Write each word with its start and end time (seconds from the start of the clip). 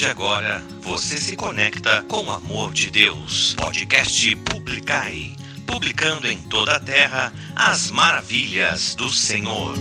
de 0.00 0.06
agora, 0.06 0.62
você 0.80 1.18
se 1.18 1.36
conecta 1.36 2.02
com 2.08 2.24
o 2.24 2.30
amor 2.30 2.72
de 2.72 2.90
Deus. 2.90 3.54
Podcast 3.60 4.34
Publicai. 4.36 5.32
Publicando 5.66 6.26
em 6.26 6.38
toda 6.38 6.76
a 6.76 6.80
terra 6.80 7.30
as 7.54 7.90
maravilhas 7.90 8.94
do 8.94 9.10
Senhor. 9.10 9.74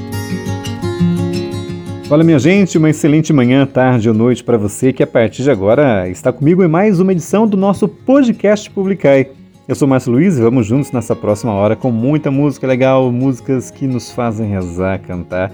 Fala 2.10 2.26
minha 2.26 2.38
gente, 2.38 2.78
uma 2.78 2.90
excelente 2.90 3.32
manhã, 3.32 3.66
tarde 3.66 4.10
ou 4.10 4.14
noite 4.14 4.44
para 4.44 4.58
você 4.58 4.92
que 4.92 5.02
a 5.02 5.08
partir 5.08 5.44
de 5.44 5.52
agora 5.52 6.10
está 6.10 6.34
comigo 6.34 6.66
em 6.66 6.68
mais 6.68 7.00
uma 7.00 7.14
edição 7.14 7.48
do 7.48 7.56
nosso 7.56 7.88
podcast 7.88 8.70
Publicai. 8.72 9.32
Eu 9.70 9.76
sou 9.76 9.88
Márcio 9.88 10.12
Luiz 10.12 10.38
e 10.38 10.42
vamos 10.42 10.68
juntos 10.68 10.92
nessa 10.92 11.16
próxima 11.16 11.54
hora 11.54 11.78
com 11.78 11.92
muita 11.92 12.30
música 12.30 12.68
legal, 12.68 13.10
músicas 13.10 13.72
que 13.72 13.88
nos 13.88 14.12
fazem 14.12 14.50
rezar, 14.50 15.00
cantar 15.00 15.50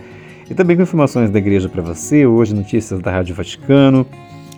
e 0.49 0.55
também 0.55 0.75
com 0.75 0.81
informações 0.81 1.29
da 1.29 1.37
igreja 1.37 1.69
para 1.69 1.83
você, 1.83 2.25
hoje 2.25 2.55
notícias 2.55 2.99
da 2.99 3.11
Rádio 3.11 3.35
Vaticano. 3.35 4.07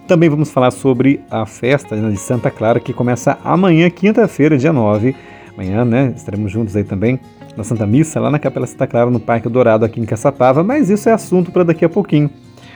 Também 0.07 0.29
vamos 0.29 0.49
falar 0.49 0.71
sobre 0.71 1.19
a 1.29 1.45
festa 1.45 1.97
de 1.97 2.15
Santa 2.15 2.49
Clara 2.49 2.79
que 2.79 2.93
começa 2.93 3.37
amanhã, 3.43 3.89
quinta-feira, 3.89 4.57
dia 4.57 4.71
9. 4.71 5.13
Amanhã, 5.53 5.83
né, 5.83 6.13
estaremos 6.15 6.49
juntos 6.49 6.77
aí 6.77 6.85
também 6.85 7.19
na 7.57 7.63
Santa 7.65 7.85
Missa, 7.85 8.17
lá 8.17 8.31
na 8.31 8.39
Capela 8.39 8.65
Santa 8.65 8.87
Clara, 8.87 9.11
no 9.11 9.19
Parque 9.19 9.49
Dourado, 9.49 9.83
aqui 9.83 9.99
em 9.99 10.05
Caçapava, 10.05 10.63
mas 10.63 10.89
isso 10.89 11.09
é 11.09 11.11
assunto 11.11 11.51
para 11.51 11.63
daqui 11.63 11.83
a 11.83 11.89
pouquinho. 11.89 12.29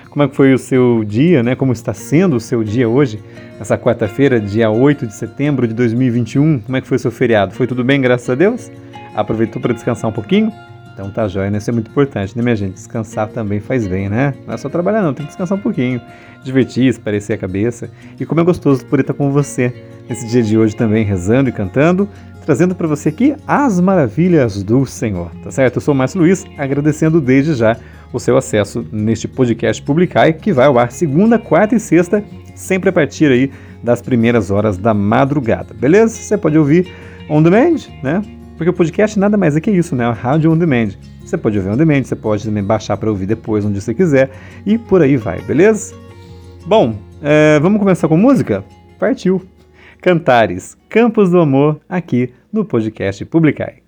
Como 0.09 0.23
é 0.23 0.27
que 0.27 0.35
foi 0.35 0.53
o 0.53 0.57
seu 0.57 1.05
dia, 1.05 1.41
né? 1.41 1.55
Como 1.55 1.71
está 1.71 1.93
sendo 1.93 2.35
o 2.35 2.39
seu 2.39 2.65
dia 2.65 2.89
hoje, 2.89 3.17
nessa 3.57 3.77
quarta-feira, 3.77 4.37
dia 4.37 4.69
8 4.69 5.07
de 5.07 5.15
setembro 5.15 5.65
de 5.65 5.73
2021? 5.73 6.59
Como 6.59 6.75
é 6.75 6.81
que 6.81 6.87
foi 6.87 6.97
o 6.97 6.99
seu 6.99 7.11
feriado? 7.11 7.53
Foi 7.53 7.65
tudo 7.65 7.81
bem, 7.81 8.01
graças 8.01 8.29
a 8.29 8.35
Deus? 8.35 8.69
Aproveitou 9.15 9.61
para 9.61 9.71
descansar 9.71 10.09
um 10.09 10.13
pouquinho? 10.13 10.51
Então 10.93 11.09
tá 11.09 11.27
jóia, 11.27 11.49
né? 11.49 11.57
Isso 11.57 11.69
é 11.69 11.73
muito 11.73 11.89
importante, 11.89 12.35
né, 12.35 12.43
minha 12.43 12.55
gente? 12.55 12.73
Descansar 12.73 13.27
também 13.29 13.59
faz 13.59 13.87
bem, 13.87 14.09
né? 14.09 14.33
Não 14.45 14.53
é 14.53 14.57
só 14.57 14.69
trabalhar, 14.69 15.01
não, 15.01 15.13
tem 15.13 15.25
que 15.25 15.31
descansar 15.31 15.57
um 15.57 15.61
pouquinho, 15.61 16.01
divertir, 16.43 16.87
esparecer 16.87 17.35
a 17.35 17.39
cabeça. 17.39 17.89
E 18.19 18.25
como 18.25 18.41
é 18.41 18.43
gostoso 18.43 18.85
poder 18.85 19.01
estar 19.01 19.13
com 19.13 19.31
você 19.31 19.73
nesse 20.09 20.27
dia 20.27 20.43
de 20.43 20.57
hoje 20.57 20.75
também, 20.75 21.05
rezando 21.05 21.49
e 21.49 21.51
cantando, 21.51 22.07
trazendo 22.45 22.75
para 22.75 22.87
você 22.87 23.09
aqui 23.09 23.35
as 23.47 23.79
maravilhas 23.79 24.63
do 24.63 24.85
Senhor, 24.85 25.31
tá 25.43 25.51
certo? 25.51 25.77
Eu 25.77 25.81
sou 25.81 25.93
o 25.93 25.97
Márcio 25.97 26.19
Luiz, 26.19 26.45
agradecendo 26.57 27.21
desde 27.21 27.53
já 27.53 27.77
o 28.11 28.19
seu 28.19 28.35
acesso 28.35 28.85
neste 28.91 29.27
podcast 29.27 29.81
Publicai, 29.81 30.33
que 30.33 30.51
vai 30.51 30.65
ao 30.65 30.77
ar 30.77 30.91
segunda, 30.91 31.39
quarta 31.39 31.75
e 31.75 31.79
sexta, 31.79 32.23
sempre 32.55 32.89
a 32.89 32.93
partir 32.93 33.31
aí 33.31 33.51
das 33.81 34.01
primeiras 34.01 34.51
horas 34.51 34.77
da 34.77 34.93
madrugada, 34.93 35.73
beleza? 35.73 36.15
Você 36.15 36.37
pode 36.37 36.57
ouvir 36.57 36.91
on 37.29 37.41
demand, 37.41 37.77
né? 38.03 38.21
Porque 38.57 38.69
o 38.69 38.73
podcast 38.73 39.17
nada 39.17 39.37
mais 39.37 39.55
é 39.55 39.61
que 39.61 39.71
isso, 39.71 39.95
né? 39.95 40.05
A 40.05 40.11
rádio 40.11 40.51
on 40.51 40.57
demand. 40.57 40.89
Você 41.23 41.37
pode 41.37 41.57
ouvir 41.57 41.69
on 41.69 41.77
demand, 41.77 42.03
você 42.03 42.15
pode 42.15 42.43
também 42.43 42.63
baixar 42.63 42.97
para 42.97 43.09
ouvir 43.09 43.25
depois, 43.25 43.65
onde 43.65 43.81
você 43.81 43.93
quiser, 43.93 44.29
e 44.65 44.77
por 44.77 45.01
aí 45.01 45.17
vai, 45.17 45.41
beleza? 45.41 45.95
Bom, 46.65 46.95
é, 47.21 47.59
vamos 47.59 47.79
começar 47.79 48.07
com 48.07 48.17
música? 48.17 48.63
Partiu! 48.99 49.41
Cantares, 50.01 50.77
Campos 50.89 51.29
do 51.29 51.39
Amor, 51.39 51.79
aqui 51.87 52.33
no 52.51 52.65
podcast 52.65 53.23
Publicai. 53.25 53.80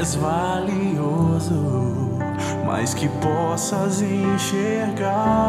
És 0.00 0.14
valioso, 0.14 1.60
mas 2.64 2.94
que 2.94 3.06
possas 3.20 4.00
enxergar. 4.00 5.39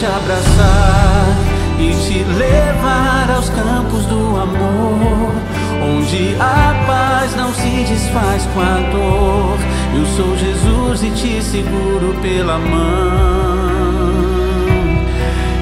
Te 0.00 0.06
abraçar 0.06 1.36
e 1.78 1.90
te 1.90 2.24
levar 2.24 3.30
aos 3.36 3.50
campos 3.50 4.06
do 4.06 4.34
amor, 4.34 5.34
onde 5.82 6.34
a 6.40 6.86
paz 6.86 7.36
não 7.36 7.52
se 7.52 7.84
desfaz 7.84 8.48
com 8.54 8.60
a 8.60 8.80
dor. 8.90 9.58
Eu 9.94 10.06
sou 10.16 10.38
Jesus 10.38 11.02
e 11.02 11.10
te 11.10 11.42
seguro 11.42 12.16
pela 12.22 12.56
mão. 12.56 13.90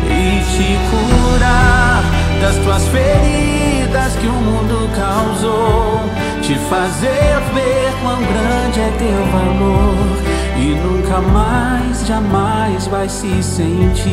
E 0.07 0.41
te 0.55 0.79
curar 0.89 2.05
das 2.41 2.55
tuas 2.59 2.87
feridas 2.91 4.15
que 4.21 4.27
o 4.29 4.33
mundo 4.33 4.89
causou, 4.95 6.01
te 6.43 6.55
fazer 6.71 7.41
ver 7.55 7.93
quão 8.03 8.19
grande 8.19 8.81
é 8.83 8.93
teu 8.99 9.27
valor 9.33 10.38
e 10.59 10.75
nunca 10.75 11.21
mais, 11.21 12.05
jamais 12.07 12.87
vai 12.89 13.09
se 13.09 13.43
sentir 13.43 14.09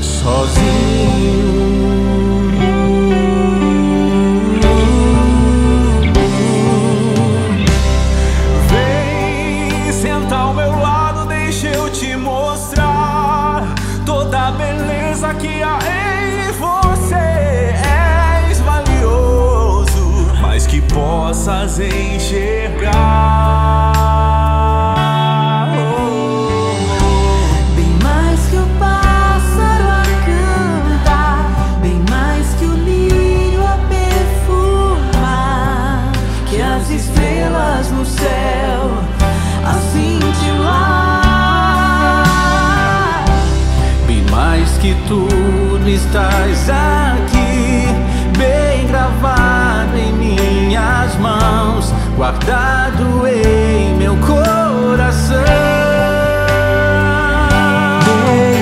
sozinho. 0.00 1.75
Que 36.50 36.60
as 36.60 36.90
estrelas 36.90 37.92
no 37.92 38.04
céu 38.04 38.90
a 39.64 39.74
cintilar. 39.92 41.04
Bem 44.08 44.26
mais 44.32 44.68
que 44.78 44.96
tudo 45.06 45.88
estás 45.88 46.68
aqui, 46.68 46.95
guardado 52.16 53.26
em 53.28 53.94
meu 53.94 54.16
coração. 54.16 55.44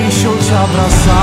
Deixa 0.02 0.26
eu 0.26 0.38
te 0.38 0.52
abraçar 0.52 1.13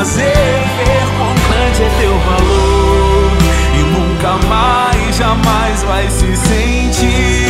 fazer 0.00 0.32
ver 0.32 1.04
quão 1.18 1.34
grande 1.34 1.82
é 1.82 1.90
teu 2.00 2.18
valor 2.20 3.32
e 3.74 3.82
nunca 3.82 4.48
mais, 4.48 5.14
jamais 5.14 5.82
vai 5.82 6.08
se 6.08 6.34
sentir. 6.36 7.46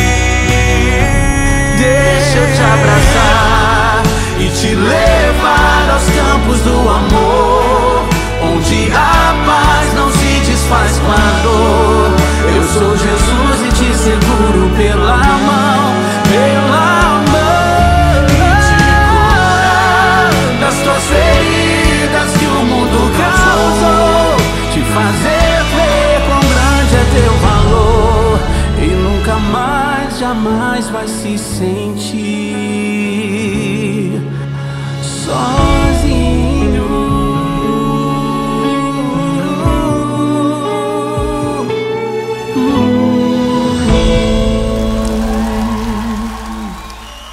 Deixa 1.77 2.37
eu 2.39 2.53
te 2.53 2.61
abraçar 2.61 4.03
e 4.37 4.49
te 4.49 4.75
levar 4.75 5.91
aos 5.93 6.03
campos 6.03 6.59
do 6.59 6.89
amor, 6.89 8.09
onde 8.43 8.91
a 8.91 9.33
paz 9.45 9.93
não 9.93 10.11
se 10.11 10.51
desfaz 10.51 10.99
com 10.99 11.09
a 11.09 11.41
dor. 11.43 12.11
Eu 12.53 12.63
sou 12.65 12.97
Jesus 12.97 13.61
e 13.65 13.71
te 13.71 13.97
seguro 13.97 14.69
pela 14.75 15.15
mão, 15.15 15.40
jamais 30.41 30.89
vai 30.89 31.07
se 31.07 31.37
sentir 31.37 32.91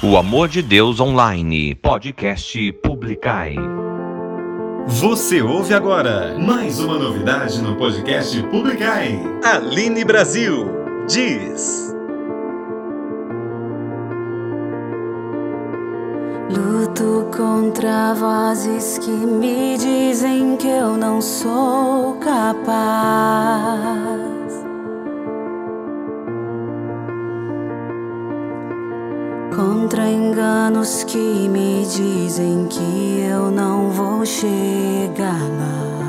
O 0.01 0.17
Amor 0.17 0.47
de 0.47 0.61
Deus 0.61 0.99
Online, 0.99 1.75
podcast 1.75 2.71
Publicai. 2.83 3.55
Você 4.87 5.41
ouve 5.41 5.73
agora 5.73 6.35
mais 6.39 6.79
uma 6.79 6.97
novidade 6.97 7.61
no 7.61 7.75
podcast 7.75 8.41
Publicai. 8.43 9.19
Aline 9.43 10.03
Brasil 10.03 10.67
diz. 11.07 11.88
Luto 16.49 17.27
contra 17.37 18.15
vozes 18.15 18.97
que 18.97 19.11
me 19.11 19.77
dizem 19.77 20.57
que 20.57 20.67
eu 20.67 20.97
não 20.97 21.21
sou 21.21 22.15
capaz. 22.15 22.49
Contra 29.55 30.09
enganos 30.09 31.03
que 31.03 31.47
me 31.49 31.85
dizem 31.85 32.65
que 32.67 33.19
eu 33.29 33.51
não 33.51 33.91
vou 33.91 34.25
chegar 34.25 35.39
lá. 35.39 36.08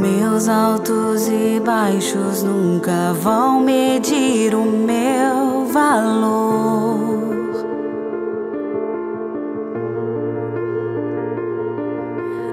Meus 0.00 0.48
altos 0.48 1.28
e 1.28 1.60
baixos 1.60 2.42
nunca 2.42 3.12
vão 3.12 3.60
medir 3.60 4.54
o 4.54 4.64
meu 4.64 5.66
valor. 5.66 7.22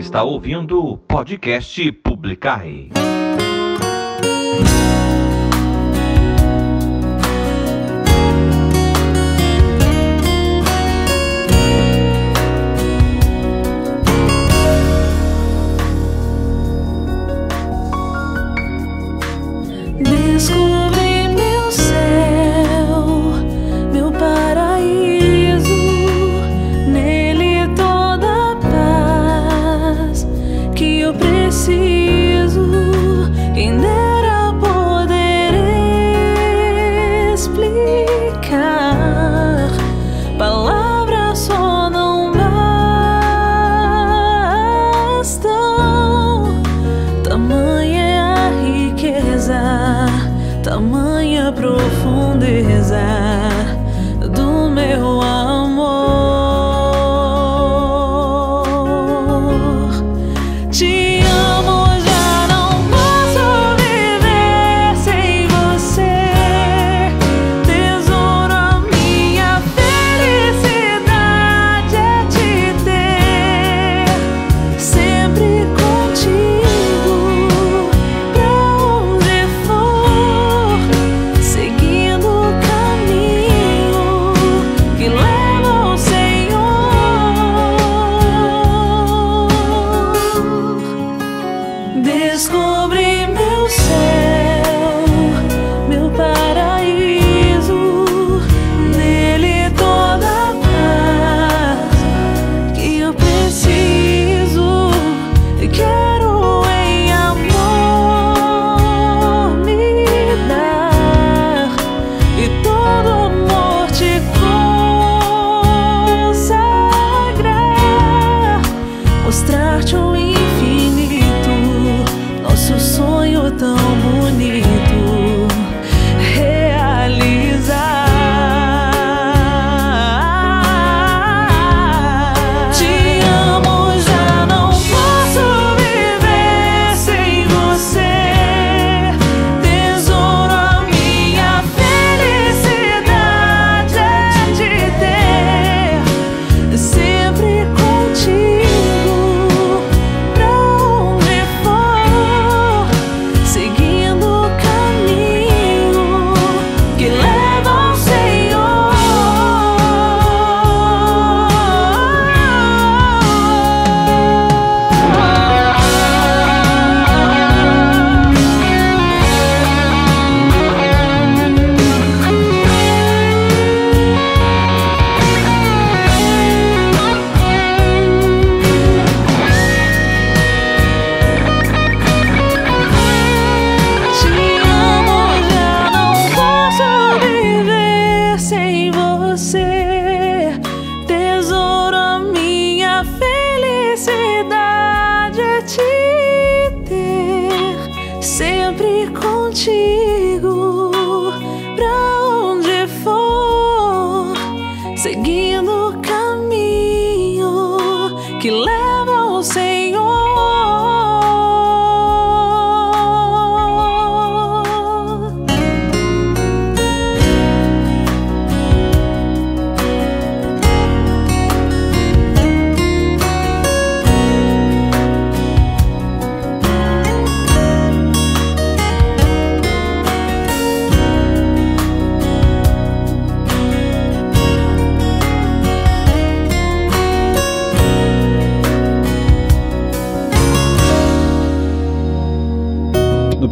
está 0.00 0.22
ouvindo 0.22 0.82
o 0.82 0.96
podcast 0.96 1.92
Publicai. 1.92 2.88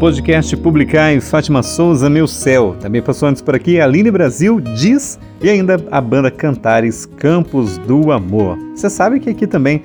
Podcast 0.08 0.56
Publicai, 0.56 1.20
Fátima 1.20 1.62
Souza, 1.62 2.08
Meu 2.08 2.26
Céu. 2.26 2.74
Também 2.80 3.02
passou 3.02 3.28
antes 3.28 3.42
por 3.42 3.54
aqui 3.54 3.78
Aline 3.78 4.10
Brasil, 4.10 4.58
Diz 4.58 5.20
e 5.38 5.50
ainda 5.50 5.76
a 5.90 6.00
banda 6.00 6.30
Cantares 6.30 7.04
Campos 7.04 7.76
do 7.76 8.10
Amor. 8.10 8.56
Você 8.74 8.88
sabe 8.88 9.20
que 9.20 9.28
aqui 9.28 9.46
também 9.46 9.82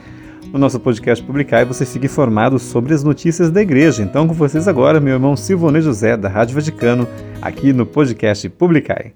no 0.53 0.57
nosso 0.57 0.79
podcast 0.79 1.21
Publicai 1.25 1.65
você 1.65 1.85
fica 1.85 2.05
informado 2.05 2.57
sobre 2.57 2.93
as 2.93 3.03
notícias 3.03 3.51
da 3.51 3.61
igreja. 3.61 4.01
Então 4.01 4.25
com 4.25 4.33
vocês 4.33 4.65
agora, 4.65 5.01
meu 5.01 5.15
irmão 5.15 5.35
Silvone 5.35 5.81
José, 5.81 6.15
da 6.15 6.29
Rádio 6.29 6.55
Vaticano, 6.55 7.05
aqui 7.41 7.73
no 7.73 7.85
podcast 7.85 8.47
Publicai. 8.47 9.11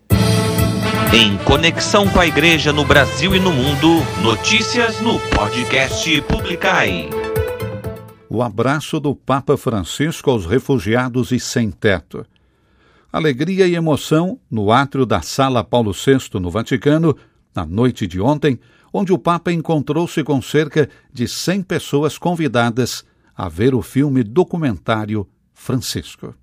Em 1.13 1.37
conexão 1.45 2.05
com 2.09 2.19
a 2.19 2.27
igreja 2.27 2.73
no 2.73 2.83
Brasil 2.83 3.33
e 3.33 3.39
no 3.39 3.53
mundo, 3.53 4.03
notícias 4.21 4.99
no 4.99 5.17
podcast 5.19 6.21
Publicai 6.23 7.26
o 8.29 8.41
abraço 8.41 8.99
do 8.99 9.15
Papa 9.15 9.57
Francisco 9.57 10.29
aos 10.29 10.45
refugiados 10.45 11.31
e 11.31 11.39
sem 11.39 11.71
teto. 11.71 12.25
Alegria 13.11 13.67
e 13.67 13.75
emoção 13.75 14.39
no 14.51 14.71
átrio 14.71 15.05
da 15.05 15.21
Sala 15.21 15.63
Paulo 15.63 15.93
VI, 15.93 16.39
no 16.39 16.51
Vaticano, 16.51 17.15
na 17.55 17.65
noite 17.65 18.05
de 18.05 18.19
ontem, 18.19 18.59
onde 18.91 19.13
o 19.13 19.17
Papa 19.17 19.51
encontrou-se 19.51 20.23
com 20.23 20.41
cerca 20.41 20.89
de 21.11 21.27
100 21.27 21.63
pessoas 21.63 22.17
convidadas 22.17 23.05
a 23.35 23.47
ver 23.47 23.73
o 23.73 23.81
filme 23.81 24.23
documentário 24.23 25.27
Francisco. 25.53 26.35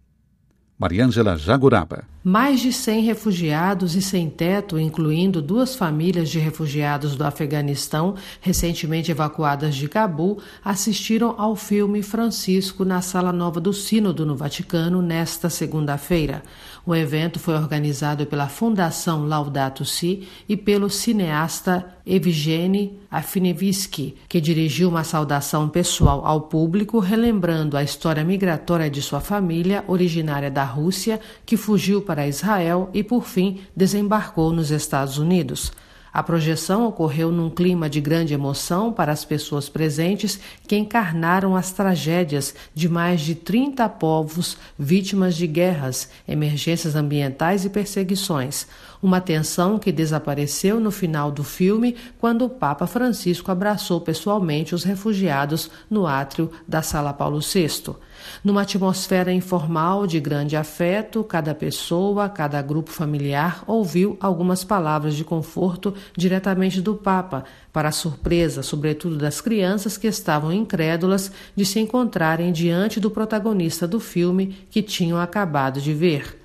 Mariângela 0.78 1.36
Jaguraba. 1.36 2.13
Mais 2.26 2.60
de 2.60 2.72
100 2.72 3.02
refugiados 3.02 3.94
e 3.94 4.00
sem 4.00 4.30
teto, 4.30 4.78
incluindo 4.78 5.42
duas 5.42 5.74
famílias 5.74 6.30
de 6.30 6.38
refugiados 6.38 7.16
do 7.16 7.22
Afeganistão 7.22 8.14
recentemente 8.40 9.10
evacuadas 9.10 9.76
de 9.76 9.86
Cabul, 9.90 10.38
assistiram 10.64 11.34
ao 11.36 11.54
filme 11.54 12.02
Francisco 12.02 12.82
na 12.82 13.02
Sala 13.02 13.30
Nova 13.30 13.60
do 13.60 13.74
Sínodo 13.74 14.24
no 14.24 14.34
Vaticano 14.34 15.02
nesta 15.02 15.50
segunda-feira. 15.50 16.42
O 16.86 16.94
evento 16.94 17.38
foi 17.38 17.56
organizado 17.56 18.24
pela 18.24 18.48
Fundação 18.48 19.26
Laudato 19.26 19.84
Si 19.84 20.26
e 20.48 20.56
pelo 20.56 20.88
cineasta 20.88 21.94
Evgeny 22.06 22.98
Afinevsky, 23.10 24.14
que 24.28 24.38
dirigiu 24.38 24.90
uma 24.90 25.02
saudação 25.02 25.68
pessoal 25.68 26.26
ao 26.26 26.42
público, 26.42 26.98
relembrando 26.98 27.76
a 27.76 27.82
história 27.82 28.22
migratória 28.22 28.90
de 28.90 29.00
sua 29.00 29.20
família, 29.20 29.82
originária 29.86 30.50
da 30.50 30.64
Rússia, 30.64 31.18
que 31.46 31.56
fugiu 31.56 32.02
para 32.02 32.13
Israel 32.26 32.90
e, 32.94 33.02
por 33.02 33.24
fim, 33.24 33.60
desembarcou 33.76 34.52
nos 34.52 34.70
Estados 34.70 35.18
Unidos. 35.18 35.72
A 36.14 36.22
projeção 36.22 36.86
ocorreu 36.86 37.32
num 37.32 37.50
clima 37.50 37.90
de 37.90 38.00
grande 38.00 38.32
emoção 38.32 38.92
para 38.92 39.10
as 39.10 39.24
pessoas 39.24 39.68
presentes 39.68 40.38
que 40.64 40.76
encarnaram 40.76 41.56
as 41.56 41.72
tragédias 41.72 42.54
de 42.72 42.88
mais 42.88 43.20
de 43.20 43.34
30 43.34 43.88
povos 43.88 44.56
vítimas 44.78 45.34
de 45.34 45.48
guerras, 45.48 46.08
emergências 46.28 46.94
ambientais 46.94 47.64
e 47.64 47.68
perseguições. 47.68 48.68
Uma 49.02 49.20
tensão 49.20 49.76
que 49.76 49.90
desapareceu 49.90 50.78
no 50.78 50.92
final 50.92 51.32
do 51.32 51.42
filme 51.42 51.96
quando 52.20 52.44
o 52.44 52.50
Papa 52.50 52.86
Francisco 52.86 53.50
abraçou 53.50 54.00
pessoalmente 54.00 54.72
os 54.72 54.84
refugiados 54.84 55.68
no 55.90 56.06
átrio 56.06 56.48
da 56.66 56.80
Sala 56.80 57.12
Paulo 57.12 57.40
VI. 57.40 57.96
Numa 58.42 58.62
atmosfera 58.62 59.32
informal 59.32 60.06
de 60.06 60.20
grande 60.20 60.56
afeto, 60.56 61.24
cada 61.24 61.54
pessoa, 61.54 62.28
cada 62.28 62.60
grupo 62.62 62.90
familiar 62.90 63.64
ouviu 63.66 64.16
algumas 64.20 64.62
palavras 64.62 65.14
de 65.14 65.24
conforto 65.24 65.94
diretamente 66.16 66.80
do 66.80 66.94
Papa, 66.94 67.44
para 67.72 67.88
a 67.88 67.92
surpresa, 67.92 68.62
sobretudo 68.62 69.16
das 69.16 69.40
crianças 69.40 69.96
que 69.96 70.06
estavam 70.06 70.52
incrédulas 70.52 71.32
de 71.56 71.66
se 71.66 71.80
encontrarem 71.80 72.52
diante 72.52 73.00
do 73.00 73.10
protagonista 73.10 73.86
do 73.88 73.98
filme 73.98 74.66
que 74.70 74.82
tinham 74.82 75.18
acabado 75.18 75.80
de 75.80 75.92
ver. 75.92 76.43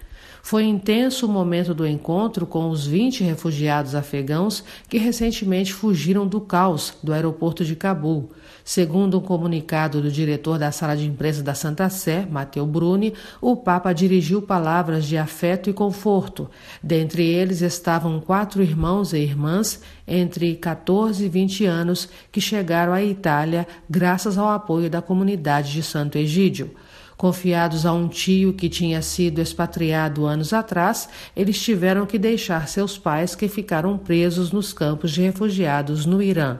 Foi 0.49 0.63
intenso 0.63 1.27
o 1.27 1.29
momento 1.29 1.75
do 1.75 1.85
encontro 1.85 2.43
com 2.43 2.71
os 2.71 2.83
20 2.87 3.23
refugiados 3.23 3.93
afegãos 3.93 4.63
que 4.89 4.97
recentemente 4.97 5.71
fugiram 5.71 6.25
do 6.25 6.41
caos 6.41 6.95
do 7.03 7.13
aeroporto 7.13 7.63
de 7.63 7.75
Cabul. 7.75 8.31
Segundo 8.65 9.19
um 9.19 9.21
comunicado 9.21 10.01
do 10.01 10.11
diretor 10.11 10.57
da 10.57 10.71
sala 10.71 10.97
de 10.97 11.05
imprensa 11.05 11.43
da 11.43 11.53
Santa 11.53 11.87
Sé, 11.87 12.25
Matteo 12.27 12.65
Bruni, 12.65 13.13
o 13.39 13.55
Papa 13.55 13.93
dirigiu 13.93 14.41
palavras 14.41 15.05
de 15.05 15.19
afeto 15.19 15.69
e 15.69 15.73
conforto. 15.73 16.49
Dentre 16.81 17.23
eles 17.23 17.61
estavam 17.61 18.19
quatro 18.19 18.63
irmãos 18.63 19.13
e 19.13 19.19
irmãs 19.19 19.79
entre 20.07 20.55
14 20.55 21.25
e 21.25 21.29
20 21.29 21.65
anos 21.67 22.09
que 22.31 22.41
chegaram 22.41 22.91
à 22.91 23.03
Itália 23.03 23.67
graças 23.87 24.35
ao 24.35 24.49
apoio 24.49 24.89
da 24.89 24.99
comunidade 24.99 25.71
de 25.71 25.83
Santo 25.83 26.17
Egídio. 26.17 26.71
Confiados 27.19 27.85
a 27.85 27.91
um 27.91 28.07
tio 28.07 28.53
que 28.53 28.69
tinha 28.69 29.01
sido 29.01 29.39
expatriado 29.39 30.25
anos 30.25 30.53
atrás, 30.53 31.09
eles 31.35 31.61
tiveram 31.61 32.05
que 32.05 32.17
deixar 32.17 32.69
seus 32.69 32.97
pais 32.97 33.35
que 33.35 33.49
ficaram 33.49 33.97
presos 33.97 34.53
nos 34.53 34.71
campos 34.71 35.11
de 35.11 35.19
refugiados 35.19 36.05
no 36.05 36.21
Irã. 36.21 36.59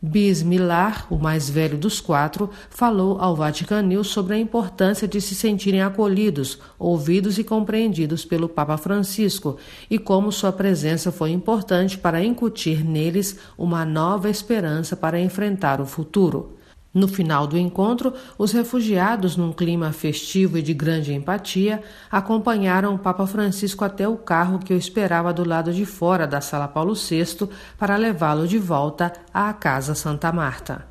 Bismillah, 0.00 1.04
o 1.10 1.16
mais 1.16 1.50
velho 1.50 1.76
dos 1.76 2.00
quatro, 2.00 2.48
falou 2.70 3.20
ao 3.20 3.36
Vatican 3.36 3.82
News 3.82 4.06
sobre 4.06 4.36
a 4.36 4.38
importância 4.38 5.06
de 5.06 5.20
se 5.20 5.34
sentirem 5.34 5.82
acolhidos, 5.82 6.58
ouvidos 6.78 7.38
e 7.38 7.44
compreendidos 7.44 8.24
pelo 8.24 8.48
Papa 8.48 8.78
Francisco 8.78 9.58
e 9.90 9.98
como 9.98 10.32
sua 10.32 10.50
presença 10.50 11.12
foi 11.12 11.30
importante 11.30 11.98
para 11.98 12.24
incutir 12.24 12.82
neles 12.82 13.38
uma 13.58 13.84
nova 13.84 14.30
esperança 14.30 14.96
para 14.96 15.20
enfrentar 15.20 15.78
o 15.78 15.84
futuro. 15.84 16.58
No 16.92 17.06
final 17.06 17.46
do 17.46 17.56
encontro, 17.56 18.12
os 18.36 18.50
refugiados, 18.50 19.36
num 19.36 19.52
clima 19.52 19.92
festivo 19.92 20.58
e 20.58 20.62
de 20.62 20.74
grande 20.74 21.14
empatia, 21.14 21.82
acompanharam 22.10 22.94
o 22.94 22.98
Papa 22.98 23.26
Francisco 23.26 23.84
até 23.84 24.08
o 24.08 24.16
carro 24.16 24.58
que 24.58 24.74
o 24.74 24.76
esperava 24.76 25.32
do 25.32 25.46
lado 25.46 25.72
de 25.72 25.86
fora 25.86 26.26
da 26.26 26.40
Sala 26.40 26.66
Paulo 26.66 26.94
VI 26.94 27.48
para 27.78 27.96
levá-lo 27.96 28.46
de 28.48 28.58
volta 28.58 29.12
à 29.32 29.52
Casa 29.52 29.94
Santa 29.94 30.32
Marta. 30.32 30.84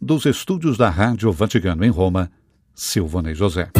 Dos 0.00 0.26
estúdios 0.26 0.76
da 0.76 0.88
Rádio 0.88 1.32
Vaticano 1.32 1.84
em 1.84 1.90
Roma, 1.90 2.30
Silvana 2.72 3.34
José. 3.34 3.70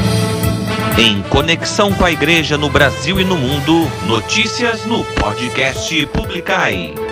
Em 0.99 1.23
conexão 1.23 1.93
com 1.95 2.05
a 2.05 2.11
Igreja 2.11 2.59
no 2.59 2.69
Brasil 2.69 3.21
e 3.21 3.25
no 3.25 3.37
mundo, 3.37 3.89
notícias 4.07 4.85
no 4.85 5.05
podcast 5.15 6.07
Publicai 6.09 7.12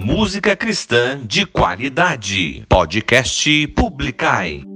música 0.00 0.56
cristã 0.56 1.20
de 1.22 1.44
qualidade. 1.44 2.64
Podcast 2.68 3.66
Publicai. 3.68 4.69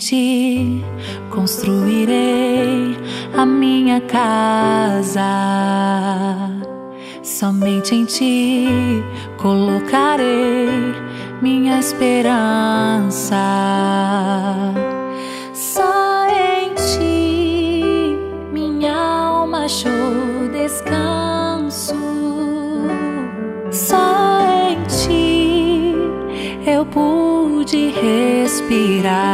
Ti 0.00 0.82
construirei 1.28 2.96
a 3.36 3.44
minha 3.44 4.00
casa. 4.00 5.20
Somente 7.22 7.94
em 7.94 8.06
ti 8.06 8.66
colocarei 9.36 10.94
minha 11.42 11.78
esperança. 11.78 13.36
Só 15.52 16.26
em 16.28 16.74
ti 16.74 18.16
minha 18.52 18.94
alma 18.94 19.66
achou 19.66 20.48
descanso. 20.50 21.94
Só 23.70 24.40
em 24.70 24.82
ti 24.88 25.94
eu 26.66 26.86
pude 26.86 27.29
respirar. 27.72 29.30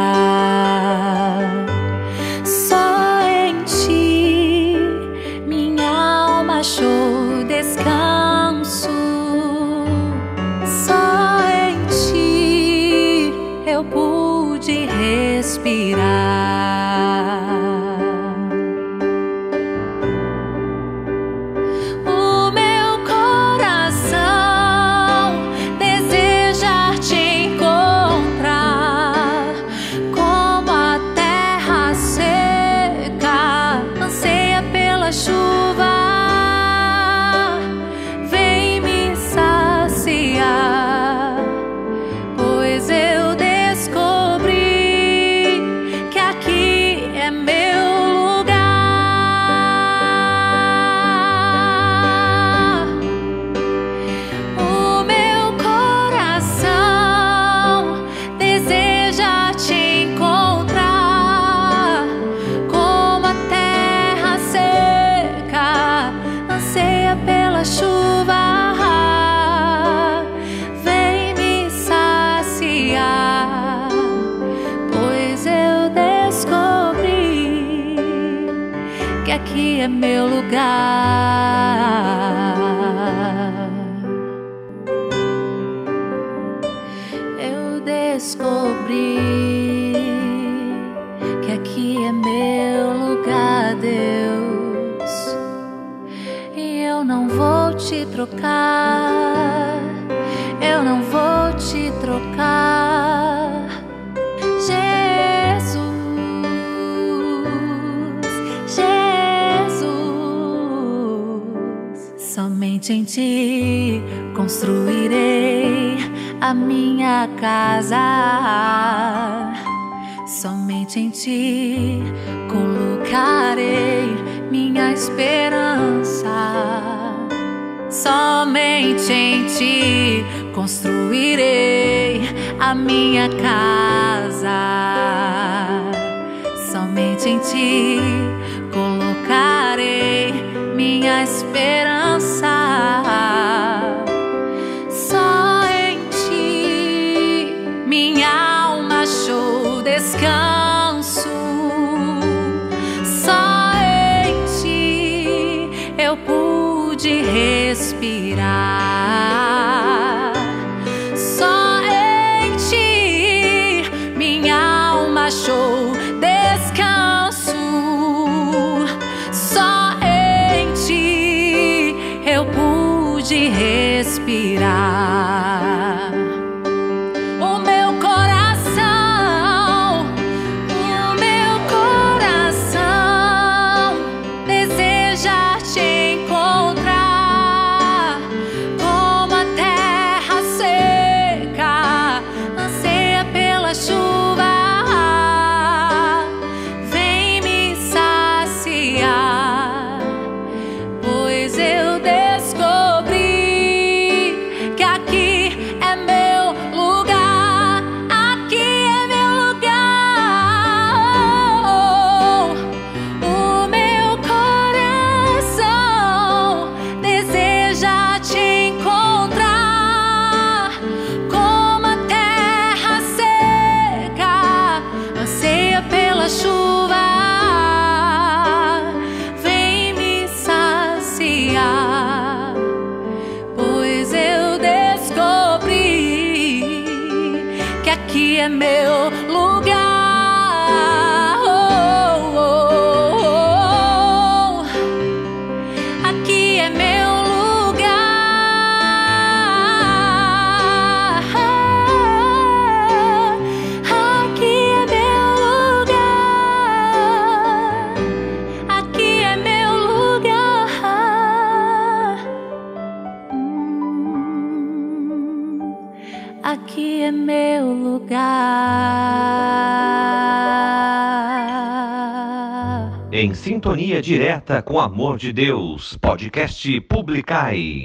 direta 274.07 274.61
com 274.61 274.79
amor 274.79 275.17
de 275.17 275.33
Deus. 275.33 275.97
Podcast 275.97 276.79
Publicai. 276.87 277.83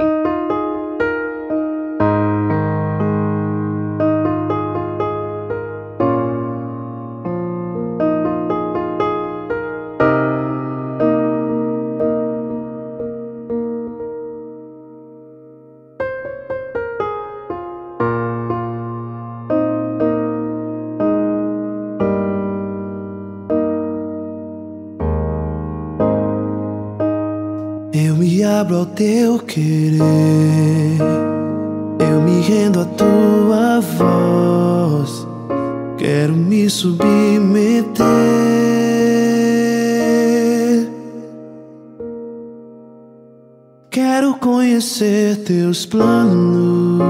teus 45.52 45.84
planos. 45.84 47.02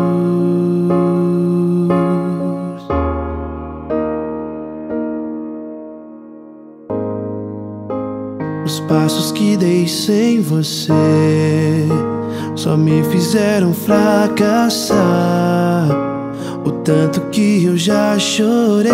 Os 8.64 8.80
passos 8.80 9.30
que 9.32 9.56
dei 9.56 9.86
sem 9.86 10.40
você 10.40 10.92
só 12.56 12.76
me 12.76 13.04
fizeram 13.04 13.72
fracassar. 13.72 14.98
O 16.64 16.72
tanto 16.84 17.20
que 17.30 17.64
eu 17.64 17.76
já 17.76 18.18
chorei. 18.18 18.92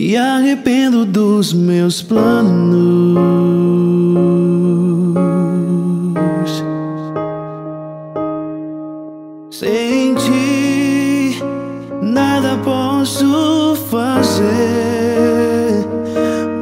Me 0.00 0.16
arrependo 0.16 1.04
dos 1.04 1.52
meus 1.52 2.00
planos. 2.00 3.18
Sem 9.50 10.14
ti, 10.14 11.42
nada 12.00 12.56
posso 12.62 13.74
fazer. 13.90 14.46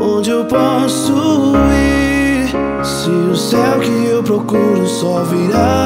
Onde 0.01 0.31
eu 0.31 0.47
posso 0.47 1.53
ir? 1.75 2.49
Se 2.83 3.11
o 3.11 3.37
céu 3.37 3.81
que 3.81 4.07
eu 4.07 4.23
procuro 4.23 4.87
só 4.87 5.23
virar? 5.25 5.86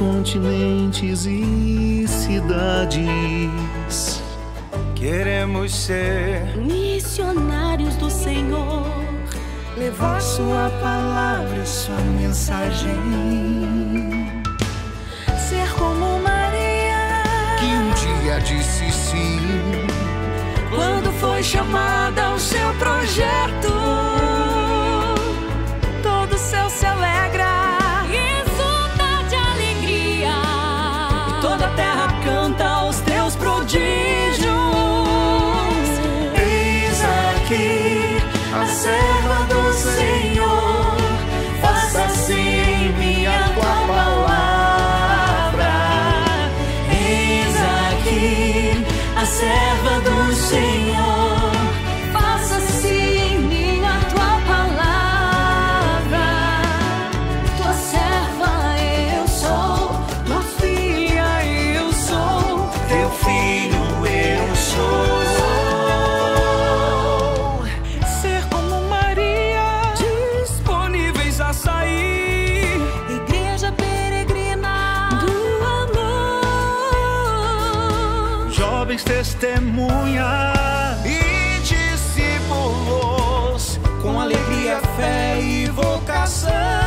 continentes 0.00 1.26
e 1.26 2.06
cidades. 2.08 3.02
Queremos 4.94 5.74
ser 5.74 6.56
missionários 6.56 7.96
do 7.96 8.10
Senhor, 8.10 8.86
levar 9.76 10.22
Sua 10.22 10.70
palavra, 10.80 11.66
Sua 11.66 12.00
mensagem. 12.18 12.96
Ser 15.36 15.70
como 15.78 16.18
Maria, 16.20 17.22
que 17.58 17.66
um 17.66 17.90
dia 18.22 18.40
disse 18.40 18.90
sim, 18.90 19.38
quando 20.74 21.12
foi 21.20 21.42
chamada 21.42 22.24
ao 22.24 22.38
seu 22.38 22.72
projeto. 22.78 24.29
Em 79.44 79.60
mim 79.60 80.18
a 80.18 80.52
tua 85.72 86.00
palavra. 86.06 86.79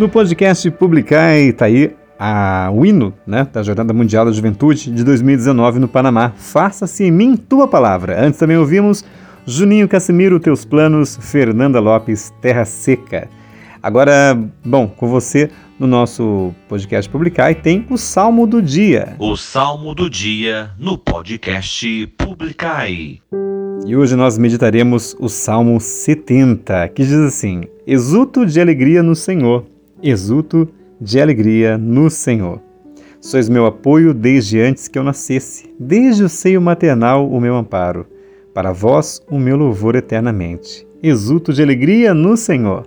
No 0.00 0.08
podcast 0.08 0.70
Publicai 0.70 1.52
tá 1.52 1.66
aí 1.66 1.94
a, 2.18 2.70
o 2.72 2.86
hino 2.86 3.12
né, 3.26 3.46
da 3.52 3.62
Jornada 3.62 3.92
Mundial 3.92 4.24
da 4.24 4.32
Juventude 4.32 4.90
de 4.90 5.04
2019 5.04 5.78
no 5.78 5.86
Panamá. 5.86 6.32
Faça-se 6.38 7.04
em 7.04 7.10
mim 7.10 7.36
tua 7.36 7.68
palavra. 7.68 8.18
Antes 8.18 8.40
também 8.40 8.56
ouvimos 8.56 9.04
Juninho 9.44 9.86
Casimiro, 9.86 10.40
Teus 10.40 10.64
Planos, 10.64 11.18
Fernanda 11.20 11.80
Lopes, 11.80 12.32
Terra 12.40 12.64
Seca. 12.64 13.28
Agora, 13.82 14.42
bom, 14.64 14.88
com 14.88 15.06
você 15.06 15.50
no 15.78 15.86
nosso 15.86 16.54
podcast 16.66 17.10
Publicai 17.10 17.54
tem 17.54 17.84
o 17.90 17.98
Salmo 17.98 18.46
do 18.46 18.62
Dia. 18.62 19.16
O 19.18 19.36
Salmo 19.36 19.94
do 19.94 20.08
Dia 20.08 20.70
no 20.78 20.96
podcast 20.96 22.06
Publicai. 22.16 23.18
E 23.86 23.96
hoje 23.96 24.16
nós 24.16 24.38
meditaremos 24.38 25.14
o 25.18 25.28
Salmo 25.28 25.78
70, 25.78 26.88
que 26.88 27.02
diz 27.02 27.12
assim: 27.12 27.64
Exulto 27.86 28.46
de 28.46 28.60
alegria 28.60 29.02
no 29.02 29.14
Senhor, 29.14 29.64
exulto 30.02 30.68
de 31.00 31.20
alegria 31.20 31.78
no 31.78 32.10
Senhor. 32.10 32.60
Sois 33.20 33.48
meu 33.48 33.66
apoio 33.66 34.14
desde 34.14 34.60
antes 34.60 34.88
que 34.88 34.98
eu 34.98 35.04
nascesse, 35.04 35.70
desde 35.78 36.24
o 36.24 36.28
seio 36.28 36.60
maternal 36.60 37.28
o 37.30 37.40
meu 37.40 37.54
amparo. 37.54 38.06
Para 38.54 38.72
vós 38.72 39.20
o 39.30 39.38
meu 39.38 39.56
louvor 39.56 39.94
eternamente. 39.94 40.86
Exulto 41.02 41.52
de 41.52 41.62
alegria 41.62 42.14
no 42.14 42.36
Senhor. 42.36 42.86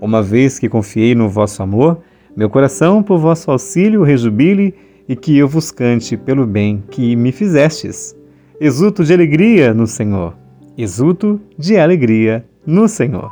Uma 0.00 0.22
vez 0.22 0.58
que 0.58 0.68
confiei 0.68 1.14
no 1.14 1.28
vosso 1.28 1.62
amor, 1.62 2.00
meu 2.36 2.50
coração 2.50 3.02
por 3.02 3.18
vosso 3.18 3.50
auxílio 3.50 4.02
rejubile 4.02 4.74
e 5.08 5.16
que 5.16 5.36
eu 5.36 5.48
vos 5.48 5.70
cante 5.70 6.16
pelo 6.16 6.46
bem 6.46 6.82
que 6.90 7.16
me 7.16 7.32
fizestes. 7.32 8.16
Exulto 8.60 9.04
de 9.04 9.12
alegria 9.12 9.72
no 9.72 9.86
Senhor. 9.86 10.34
Exulto 10.76 11.40
de 11.58 11.76
alegria 11.76 12.44
no 12.66 12.88
Senhor. 12.88 13.30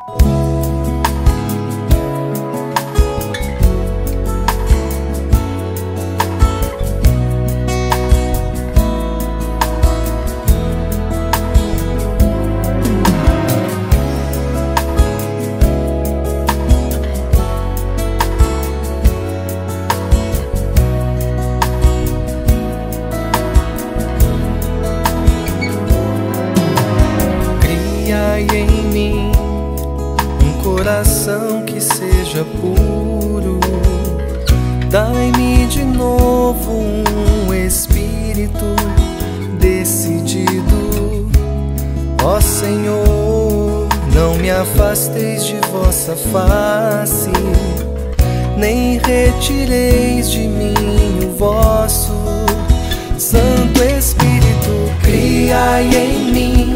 Retireis 49.53 50.31
de 50.31 50.48
mim 50.48 50.75
o 51.25 51.37
vosso 51.37 52.13
Santo 53.19 53.83
Espírito. 53.83 54.42
Criai 55.03 55.85
em 55.94 56.33
mim 56.33 56.75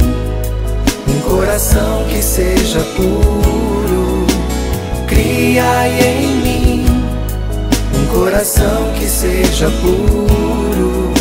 um 1.09 1.21
coração 1.29 2.05
que 2.09 2.23
seja 2.23 2.81
puro. 2.97 4.27
Criai 5.07 5.91
em 6.01 6.27
mim 6.43 6.87
um 7.95 8.07
coração 8.15 8.93
que 8.99 9.07
seja 9.07 9.71
puro. 9.81 11.13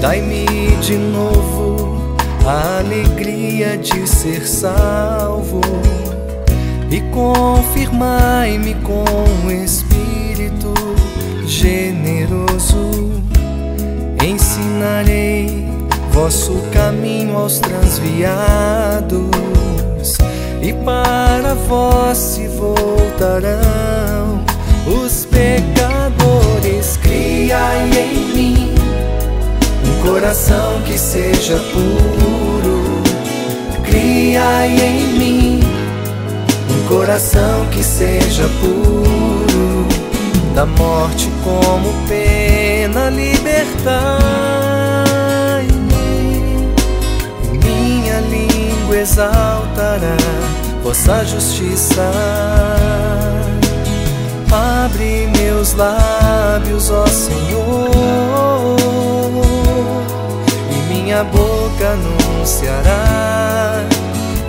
Dai-me 0.00 0.46
de 0.80 0.96
novo 0.96 2.16
a 2.46 2.78
alegria 2.78 3.76
de 3.76 4.08
ser 4.08 4.46
salvo 4.46 5.60
e 6.90 7.00
confirmai-me 7.12 8.74
com 8.76 9.04
um 9.44 9.50
espírito 9.50 10.17
generoso. 11.58 13.10
Ensinarei 14.24 15.66
vosso 16.12 16.52
caminho 16.72 17.36
aos 17.36 17.58
transviados, 17.58 19.18
e 20.62 20.72
para 20.84 21.54
vós 21.54 22.16
se 22.16 22.46
voltarão 22.46 24.44
os 24.86 25.24
pecadores. 25.24 26.96
Criai 26.98 27.90
em 27.90 28.36
mim 28.36 28.74
um 29.84 30.02
coração 30.08 30.80
que 30.86 30.96
seja 30.96 31.58
puro. 31.72 33.02
Criai 33.84 34.68
em 34.68 35.18
mim 35.18 35.60
um 36.70 36.86
coração 36.88 37.66
que 37.72 37.82
seja 37.82 38.48
puro. 38.60 39.47
Da 40.58 40.66
morte 40.66 41.30
como 41.44 41.92
pena 42.08 43.10
libertai-me. 43.10 43.78
Minha 47.64 48.18
língua 48.22 48.96
exaltará 48.96 50.16
vossa 50.82 51.24
justiça. 51.24 52.10
Abre 54.50 55.28
meus 55.38 55.74
lábios, 55.74 56.90
ó 56.90 57.06
Senhor, 57.06 58.76
e 60.72 60.92
minha 60.92 61.22
boca 61.22 61.90
anunciará 61.92 63.84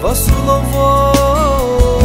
vosso 0.02 0.34
louvor. 0.44 1.99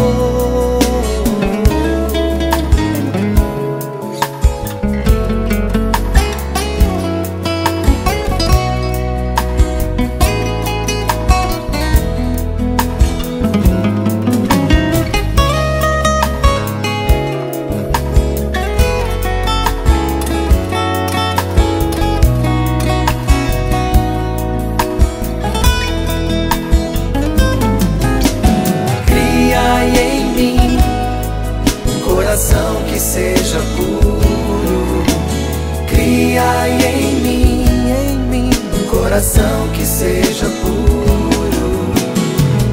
Coração 39.15 39.69
que 39.73 39.87
seja 39.87 40.47
puro. 40.61 41.93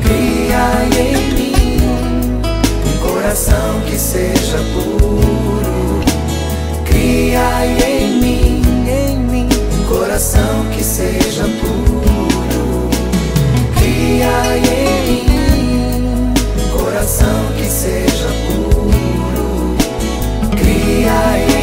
Cria 0.02 0.66
em 1.00 1.34
mim 1.36 1.78
um 2.84 2.98
coração 3.08 3.82
que 3.86 3.96
seja 3.96 4.58
puro. 4.74 6.02
Cria 6.84 7.66
em 7.88 8.20
mim, 8.20 8.62
em 8.88 9.18
mim 9.18 9.50
um 9.80 9.84
coração 9.86 10.66
que 10.76 10.84
seja 10.84 11.44
puro. 11.44 12.90
Cria 13.78 14.58
em 14.58 15.26
mim 15.30 16.34
um 16.58 16.78
coração 16.78 17.46
que 17.56 17.66
seja 17.66 18.30
puro. 18.48 19.76
Cria 20.58 21.38
em 21.38 21.56
mim 21.56 21.61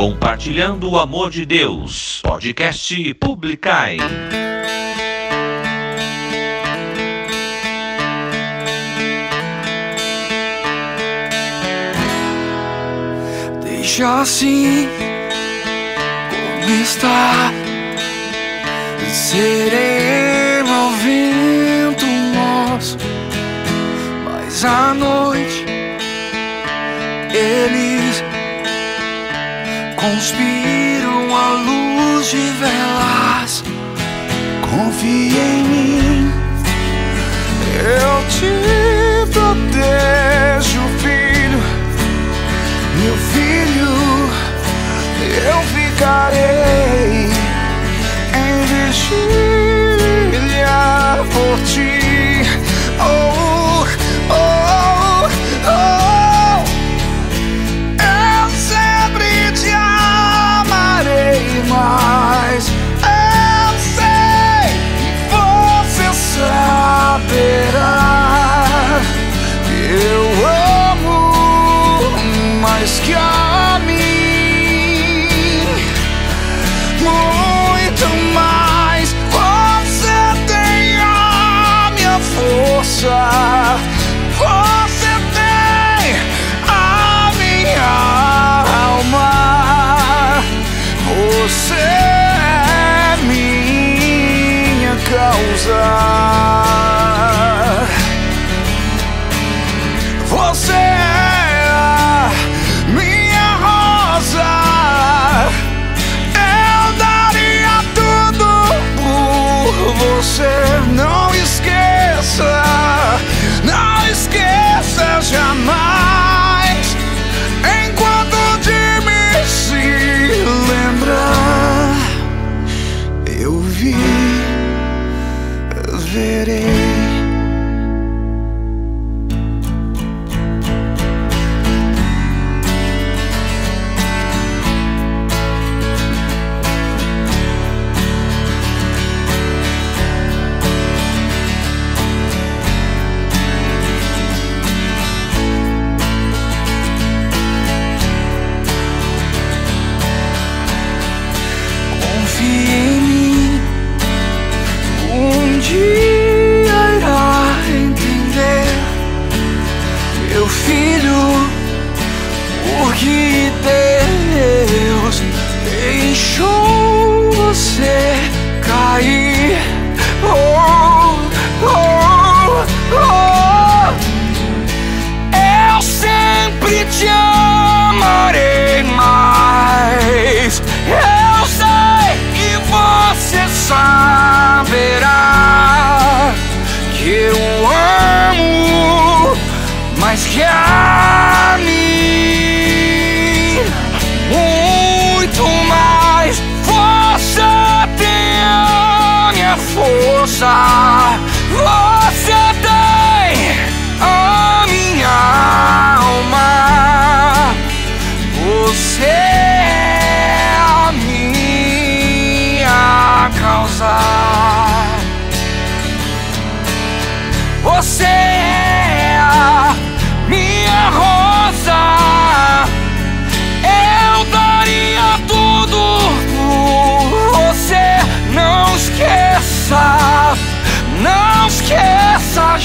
Compartilhando 0.00 0.90
o 0.90 0.98
amor 0.98 1.28
de 1.28 1.44
Deus. 1.44 2.22
Podcast 2.22 3.14
Publicai. 3.20 3.98
Deixa 13.62 14.22
assim 14.22 14.88
como 16.30 16.82
está. 16.82 17.52
Sereno 19.12 20.72
ao 20.72 20.90
vento 20.92 22.06
nosso, 22.06 22.96
mas 24.24 24.64
à 24.64 24.94
noite 24.94 25.66
eles 27.34 28.29
conspiram 30.00 31.36
à 31.36 31.50
luz 31.66 32.30
de 32.30 32.50
velas. 32.58 33.62
Confia 34.62 35.42
em 35.42 35.62
mim, 35.64 36.32
eu 37.76 38.24
te 38.28 38.52
protejo, 39.30 40.80
filho. 40.98 41.60
Meu 42.96 43.16
filho, 43.34 43.92
eu 45.46 45.58
ficarei 45.74 47.28
em 48.34 48.52
vigília 48.72 49.58
por 51.32 51.56
ti. 51.64 51.92
Oh, 52.98 53.84
oh, 54.30 55.28
oh. 55.66 56.09
Mas 61.80 62.49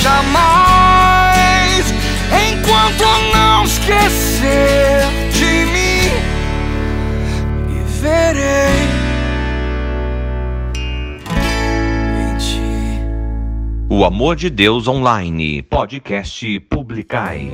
jamais. 0.06 1.86
Enquanto 2.30 3.06
não 3.34 3.64
esquecer 3.64 5.02
de 5.32 5.66
mim, 5.74 6.12
viverei 7.68 8.86
em 12.22 12.38
ti. 12.38 12.62
O 13.90 14.06
Amor 14.06 14.36
de 14.36 14.52
Deus 14.52 14.88
Online. 14.88 15.64
Podcast 15.64 16.60
Publicai. 16.62 17.52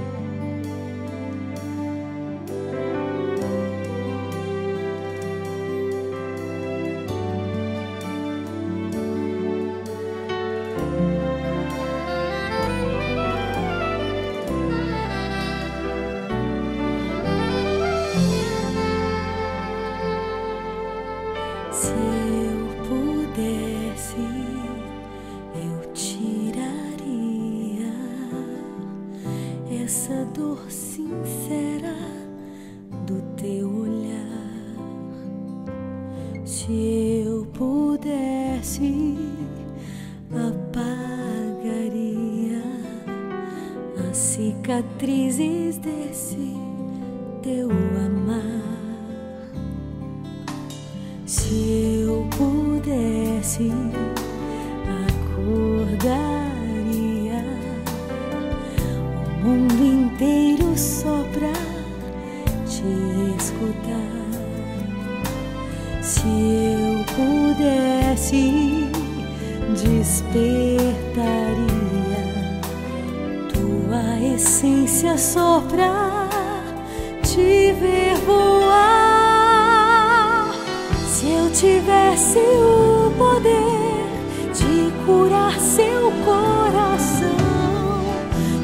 tivesse 82.22 82.38
o 82.38 83.12
poder 83.18 84.06
de 84.54 84.92
curar 85.06 85.60
seu 85.60 86.12
coração, 86.24 87.36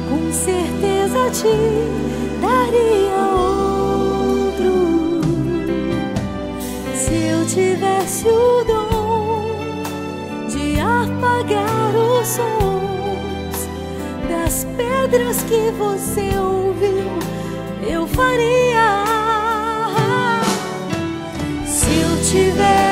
com 0.08 0.32
certeza 0.32 1.28
te 1.32 1.48
daria 2.40 3.16
outro. 3.34 4.70
Se 6.94 7.14
eu 7.14 7.44
tivesse 7.46 8.28
o 8.28 8.64
dom 8.64 9.48
de 10.48 10.78
apagar 10.78 11.96
os 11.96 12.28
sons 12.28 13.68
das 14.28 14.64
pedras 14.76 15.42
que 15.42 15.72
você 15.72 16.38
ouviu, 16.38 17.10
eu 17.90 18.06
faria. 18.06 19.04
Se 21.66 22.00
eu 22.00 22.22
tivesse 22.22 22.87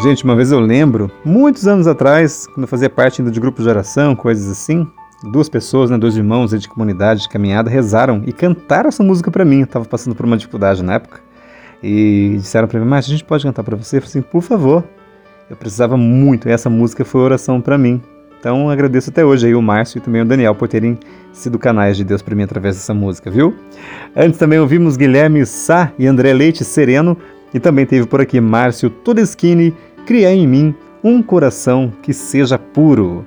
Gente, 0.00 0.22
uma 0.22 0.36
vez 0.36 0.52
eu 0.52 0.60
lembro, 0.60 1.10
muitos 1.24 1.66
anos 1.66 1.88
atrás, 1.88 2.46
quando 2.46 2.62
eu 2.62 2.68
fazia 2.68 2.88
parte 2.88 3.20
ainda 3.20 3.32
de 3.32 3.40
grupos 3.40 3.64
de 3.64 3.68
oração, 3.68 4.14
coisas 4.14 4.48
assim, 4.48 4.86
duas 5.24 5.48
pessoas, 5.48 5.90
né, 5.90 5.98
dois 5.98 6.16
irmãos 6.16 6.52
de 6.52 6.68
comunidade 6.68 7.22
de 7.22 7.28
caminhada 7.28 7.68
rezaram 7.68 8.22
e 8.24 8.32
cantaram 8.32 8.88
essa 8.88 9.02
música 9.02 9.28
para 9.28 9.44
mim. 9.44 9.62
Eu 9.62 9.66
tava 9.66 9.84
passando 9.84 10.14
por 10.14 10.24
uma 10.24 10.36
dificuldade 10.36 10.84
na 10.84 10.94
época. 10.94 11.20
E 11.82 12.36
disseram 12.38 12.68
para 12.68 12.78
mim, 12.78 12.86
mas 12.86 13.06
a 13.06 13.08
gente 13.08 13.24
pode 13.24 13.42
cantar 13.44 13.64
para 13.64 13.76
você? 13.76 13.96
Eu 13.96 14.02
falei 14.02 14.10
assim, 14.10 14.22
por 14.22 14.40
favor. 14.40 14.84
Eu 15.50 15.56
precisava 15.56 15.96
muito, 15.96 16.48
essa 16.48 16.68
música 16.68 17.04
foi 17.04 17.22
oração 17.22 17.60
para 17.60 17.78
mim. 17.78 18.00
Então 18.38 18.68
agradeço 18.70 19.10
até 19.10 19.24
hoje 19.24 19.46
aí 19.46 19.54
o 19.54 19.62
Márcio 19.62 19.98
e 19.98 20.00
também 20.00 20.22
o 20.22 20.24
Daniel 20.24 20.54
por 20.54 20.68
terem 20.68 20.98
sido 21.32 21.58
canais 21.58 21.96
de 21.96 22.04
Deus 22.04 22.22
para 22.22 22.34
mim 22.34 22.42
através 22.42 22.76
dessa 22.76 22.94
música, 22.94 23.30
viu? 23.30 23.54
Antes 24.14 24.38
também 24.38 24.58
ouvimos 24.58 24.96
Guilherme 24.96 25.44
Sá 25.44 25.92
e 25.98 26.06
André 26.06 26.32
Leite 26.32 26.64
Sereno 26.64 27.16
e 27.52 27.58
também 27.58 27.86
teve 27.86 28.06
por 28.06 28.20
aqui 28.20 28.40
Márcio 28.40 28.90
Todeschini 28.90 29.74
Cria 30.06 30.32
em 30.32 30.46
mim 30.46 30.74
um 31.02 31.22
coração 31.22 31.92
que 32.02 32.12
seja 32.12 32.58
puro. 32.58 33.26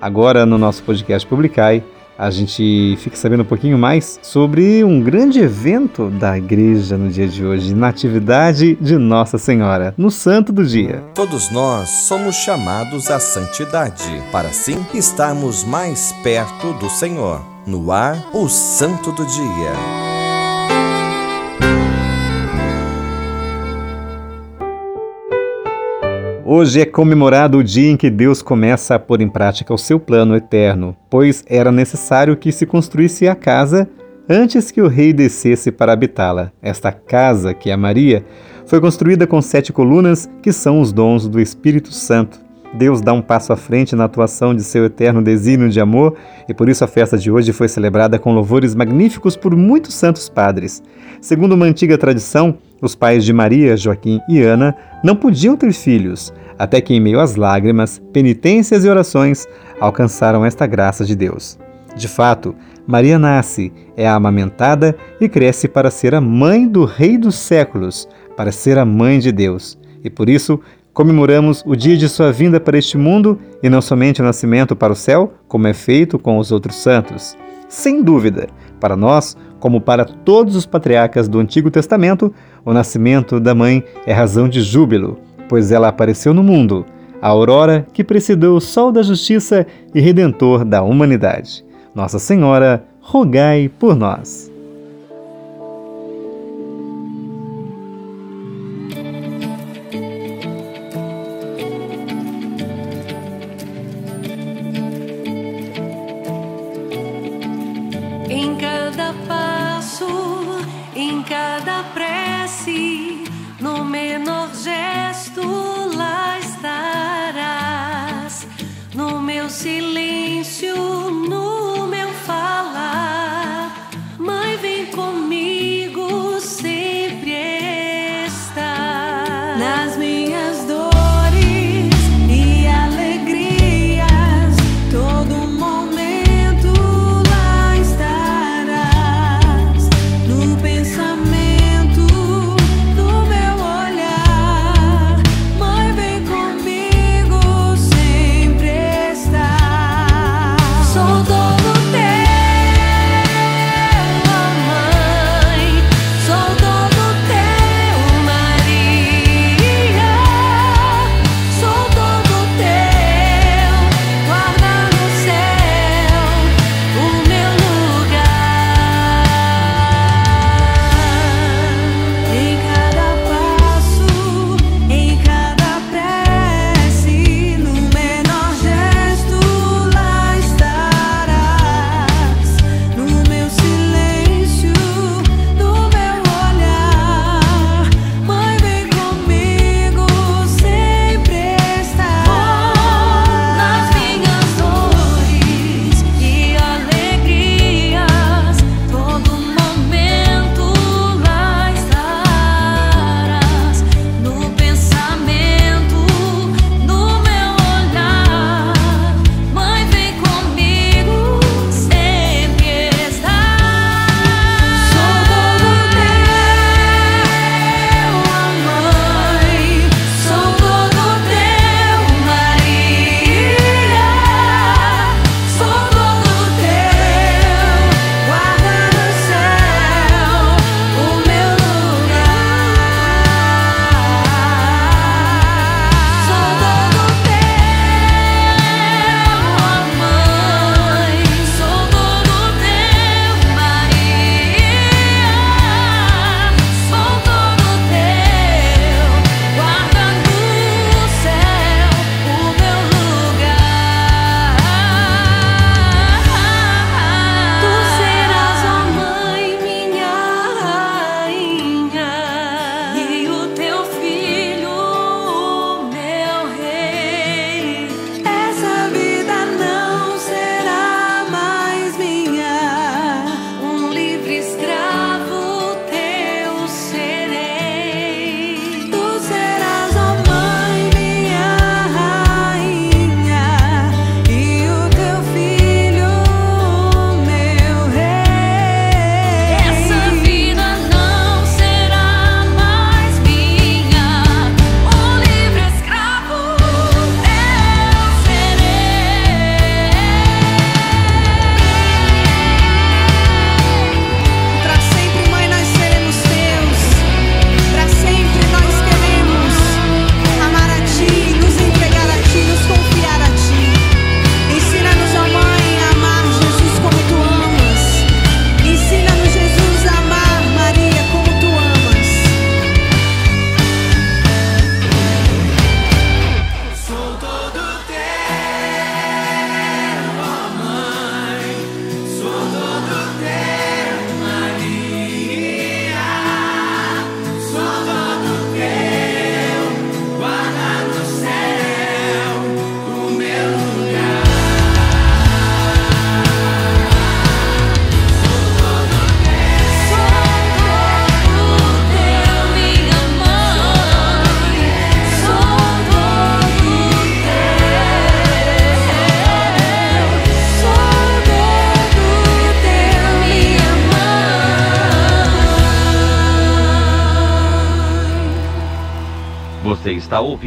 Agora, 0.00 0.44
no 0.44 0.58
nosso 0.58 0.82
podcast 0.82 1.26
Publicai, 1.28 1.82
a 2.22 2.30
gente 2.30 2.96
fica 3.00 3.16
sabendo 3.16 3.42
um 3.42 3.46
pouquinho 3.46 3.76
mais 3.76 4.20
sobre 4.22 4.84
um 4.84 5.00
grande 5.00 5.40
evento 5.40 6.08
da 6.08 6.38
igreja 6.38 6.96
no 6.96 7.10
dia 7.10 7.26
de 7.26 7.44
hoje, 7.44 7.74
Natividade 7.74 8.76
de 8.80 8.96
Nossa 8.96 9.38
Senhora, 9.38 9.92
no 9.98 10.08
Santo 10.08 10.52
do 10.52 10.64
Dia. 10.64 11.02
Todos 11.16 11.50
nós 11.50 11.88
somos 12.06 12.36
chamados 12.36 13.10
à 13.10 13.18
santidade, 13.18 14.22
para 14.30 14.50
assim 14.50 14.86
estarmos 14.94 15.64
mais 15.64 16.12
perto 16.22 16.72
do 16.74 16.88
Senhor. 16.88 17.44
No 17.66 17.90
ar, 17.90 18.30
o 18.32 18.48
Santo 18.48 19.10
do 19.10 19.26
Dia. 19.26 20.11
Hoje 26.44 26.80
é 26.80 26.84
comemorado 26.84 27.58
o 27.58 27.62
dia 27.62 27.88
em 27.88 27.96
que 27.96 28.10
Deus 28.10 28.42
começa 28.42 28.96
a 28.96 28.98
pôr 28.98 29.20
em 29.20 29.28
prática 29.28 29.72
o 29.72 29.78
seu 29.78 30.00
plano 30.00 30.34
eterno, 30.34 30.96
pois 31.08 31.44
era 31.46 31.70
necessário 31.70 32.36
que 32.36 32.50
se 32.50 32.66
construísse 32.66 33.28
a 33.28 33.34
casa 33.36 33.88
antes 34.28 34.72
que 34.72 34.82
o 34.82 34.88
rei 34.88 35.12
descesse 35.12 35.70
para 35.70 35.92
habitá-la. 35.92 36.50
Esta 36.60 36.90
casa, 36.90 37.54
que 37.54 37.70
é 37.70 37.76
Maria, 37.76 38.24
foi 38.66 38.80
construída 38.80 39.24
com 39.24 39.40
sete 39.40 39.72
colunas, 39.72 40.28
que 40.42 40.52
são 40.52 40.80
os 40.80 40.92
dons 40.92 41.28
do 41.28 41.40
Espírito 41.40 41.92
Santo. 41.92 42.40
Deus 42.74 43.00
dá 43.00 43.12
um 43.12 43.22
passo 43.22 43.52
à 43.52 43.56
frente 43.56 43.94
na 43.94 44.04
atuação 44.04 44.52
de 44.52 44.64
seu 44.64 44.84
eterno 44.86 45.22
desígnio 45.22 45.68
de 45.68 45.80
amor, 45.80 46.16
e 46.48 46.54
por 46.54 46.68
isso 46.68 46.82
a 46.82 46.88
festa 46.88 47.16
de 47.16 47.30
hoje 47.30 47.52
foi 47.52 47.68
celebrada 47.68 48.18
com 48.18 48.34
louvores 48.34 48.74
magníficos 48.74 49.36
por 49.36 49.54
muitos 49.54 49.94
santos 49.94 50.28
padres. 50.28 50.82
Segundo 51.20 51.52
uma 51.52 51.66
antiga 51.66 51.96
tradição, 51.96 52.58
os 52.82 52.96
pais 52.96 53.24
de 53.24 53.32
Maria, 53.32 53.76
Joaquim 53.76 54.20
e 54.28 54.42
Ana 54.42 54.74
não 55.02 55.14
podiam 55.14 55.56
ter 55.56 55.72
filhos, 55.72 56.34
até 56.58 56.80
que, 56.80 56.92
em 56.92 57.00
meio 57.00 57.20
às 57.20 57.36
lágrimas, 57.36 58.02
penitências 58.12 58.84
e 58.84 58.88
orações, 58.88 59.46
alcançaram 59.80 60.44
esta 60.44 60.66
graça 60.66 61.04
de 61.04 61.14
Deus. 61.14 61.58
De 61.96 62.08
fato, 62.08 62.54
Maria 62.86 63.18
nasce, 63.18 63.72
é 63.96 64.08
amamentada 64.08 64.96
e 65.20 65.28
cresce 65.28 65.68
para 65.68 65.90
ser 65.90 66.14
a 66.14 66.20
mãe 66.20 66.66
do 66.66 66.84
Rei 66.84 67.16
dos 67.16 67.36
séculos, 67.36 68.08
para 68.36 68.50
ser 68.50 68.78
a 68.78 68.84
mãe 68.84 69.18
de 69.18 69.30
Deus. 69.30 69.78
E 70.02 70.10
por 70.10 70.28
isso, 70.28 70.58
comemoramos 70.92 71.62
o 71.64 71.76
dia 71.76 71.96
de 71.96 72.08
sua 72.08 72.32
vinda 72.32 72.58
para 72.58 72.78
este 72.78 72.98
mundo 72.98 73.38
e 73.62 73.68
não 73.68 73.80
somente 73.80 74.20
o 74.20 74.24
nascimento 74.24 74.74
para 74.74 74.92
o 74.92 74.96
céu, 74.96 75.34
como 75.46 75.68
é 75.68 75.72
feito 75.72 76.18
com 76.18 76.38
os 76.38 76.50
outros 76.50 76.76
santos. 76.76 77.36
Sem 77.72 78.02
dúvida, 78.02 78.48
para 78.78 78.94
nós, 78.94 79.34
como 79.58 79.80
para 79.80 80.04
todos 80.04 80.54
os 80.56 80.66
patriarcas 80.66 81.26
do 81.26 81.38
Antigo 81.38 81.70
Testamento, 81.70 82.32
o 82.64 82.72
nascimento 82.72 83.40
da 83.40 83.54
mãe 83.54 83.82
é 84.06 84.12
razão 84.12 84.46
de 84.46 84.60
júbilo 84.60 85.18
pois 85.48 85.72
ela 85.72 85.88
apareceu 85.88 86.34
no 86.34 86.42
mundo, 86.42 86.84
a 87.20 87.28
aurora 87.28 87.86
que 87.92 88.04
precedeu 88.04 88.54
o 88.54 88.60
sol 88.60 88.90
da 88.92 89.02
justiça 89.02 89.66
e 89.94 90.00
redentor 90.00 90.64
da 90.64 90.82
humanidade. 90.82 91.64
Nossa 91.94 92.18
Senhora, 92.18 92.84
rogai 93.00 93.70
por 93.78 93.94
nós. 93.94 94.51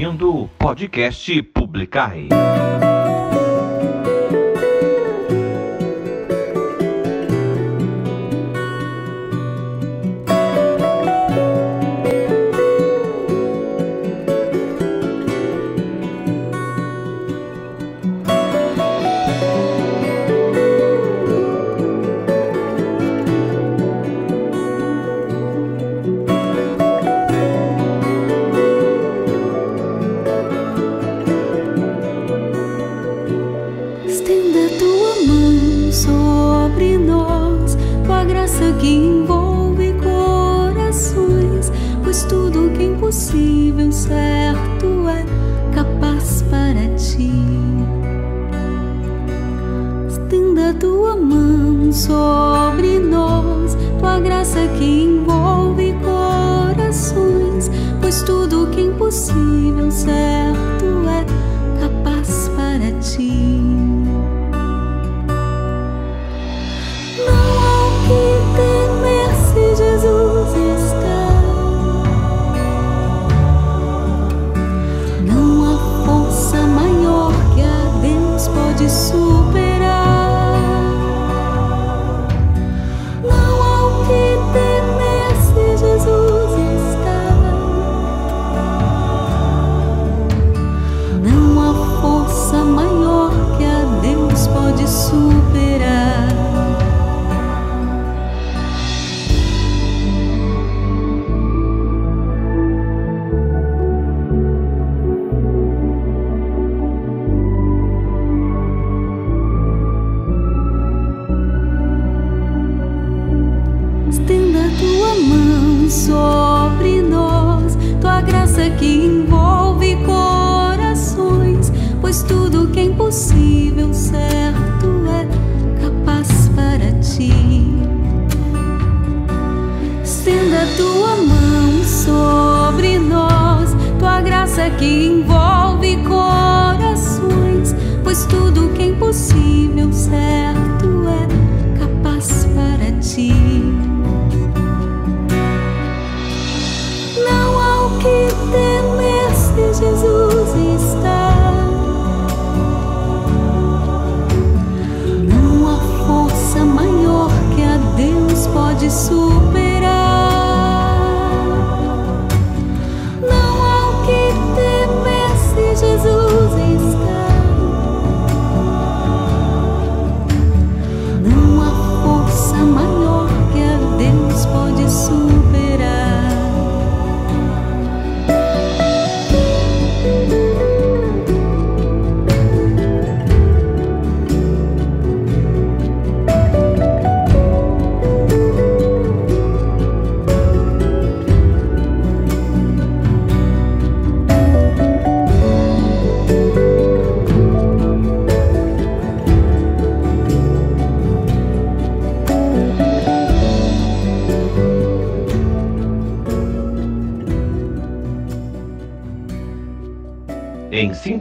Ouvindo 0.05 0.43
o 0.43 0.47
podcast 0.47 1.41
Publicai. 1.41 2.29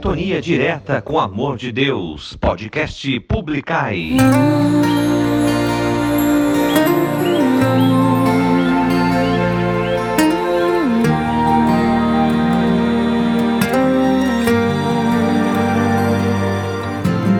Sintonia 0.05 0.39
direta 0.39 1.01
com 1.01 1.19
amor 1.19 1.57
de 1.57 1.71
Deus. 1.71 2.37
Podcast 2.37 3.19
Publicai. 3.21 4.11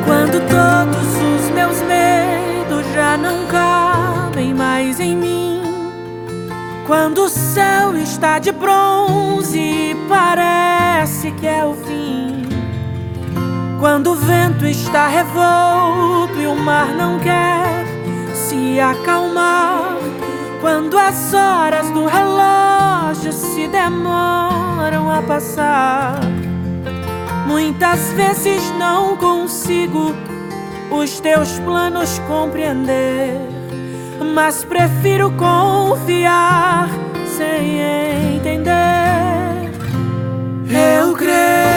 Quando 0.04 0.42
todos 0.50 1.44
os 1.44 1.52
meus 1.52 1.80
medos 1.84 2.94
já 2.96 3.16
não 3.16 3.46
cabem 3.46 4.56
mais 4.56 5.00
em 5.00 5.16
mim. 5.16 5.62
Quando 6.88 7.26
o 7.26 7.30
céu 7.30 7.96
está 7.96 8.40
de 8.40 8.52
bronze 8.52 9.60
e 9.60 9.96
parece 10.10 11.32
que 11.34 11.46
é 11.46 11.64
o. 11.64 11.75
Quando 13.86 14.14
o 14.14 14.16
vento 14.16 14.66
está 14.66 15.08
revolto 15.08 16.42
e 16.42 16.48
o 16.48 16.56
mar 16.56 16.88
não 16.88 17.20
quer 17.20 17.86
se 18.34 18.80
acalmar. 18.80 20.00
Quando 20.60 20.98
as 20.98 21.32
horas 21.36 21.92
do 21.92 22.08
relógio 22.08 23.32
se 23.32 23.68
demoram 23.68 25.12
a 25.12 25.22
passar. 25.22 26.20
Muitas 27.46 28.12
vezes 28.14 28.60
não 28.80 29.16
consigo 29.18 30.16
os 30.90 31.20
teus 31.20 31.60
planos 31.60 32.18
compreender, 32.28 33.40
mas 34.34 34.64
prefiro 34.64 35.30
confiar 35.34 36.90
sem 37.38 37.82
entender. 38.38 39.70
Eu 41.00 41.14
creio. 41.14 41.75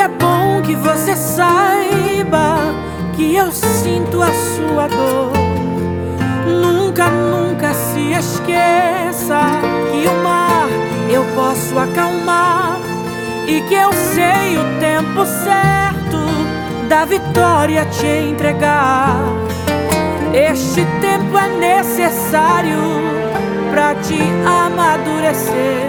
É 0.00 0.06
bom 0.06 0.62
que 0.62 0.76
você 0.76 1.16
saiba 1.16 2.56
que 3.16 3.34
eu 3.34 3.50
sinto 3.50 4.22
a 4.22 4.30
sua 4.32 4.86
dor. 4.86 5.32
Nunca, 6.46 7.10
nunca 7.10 7.74
se 7.74 8.12
esqueça 8.12 9.40
que 9.90 10.08
o 10.08 10.22
mar 10.22 10.68
eu 11.10 11.24
posso 11.34 11.76
acalmar 11.76 12.78
e 13.48 13.60
que 13.62 13.74
eu 13.74 13.92
sei 13.92 14.56
o 14.56 14.78
tempo 14.78 15.26
certo 15.26 16.88
da 16.88 17.04
vitória 17.04 17.84
te 17.86 18.06
entregar. 18.06 19.16
Este 20.32 20.86
tempo 21.00 21.36
é 21.36 21.48
necessário 21.48 22.78
para 23.72 23.96
te 23.96 24.20
amadurecer. 24.46 25.88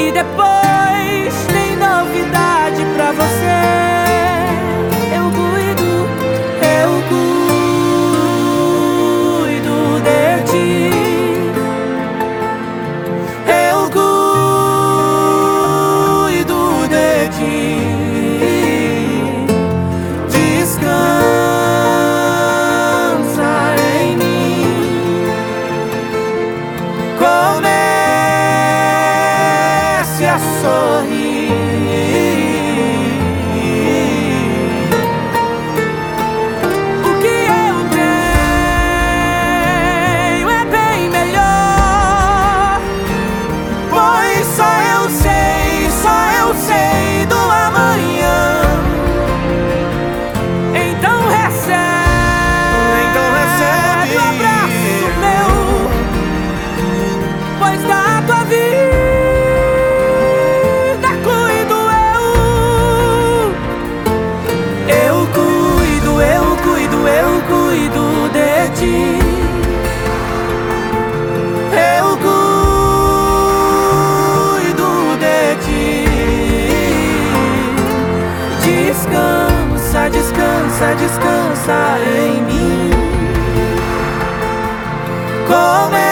E 0.00 0.10
depois 0.10 1.46
tem 1.52 1.76
novidade 1.76 2.57
para 3.08 3.26
você. 3.26 3.87
come 85.48 86.07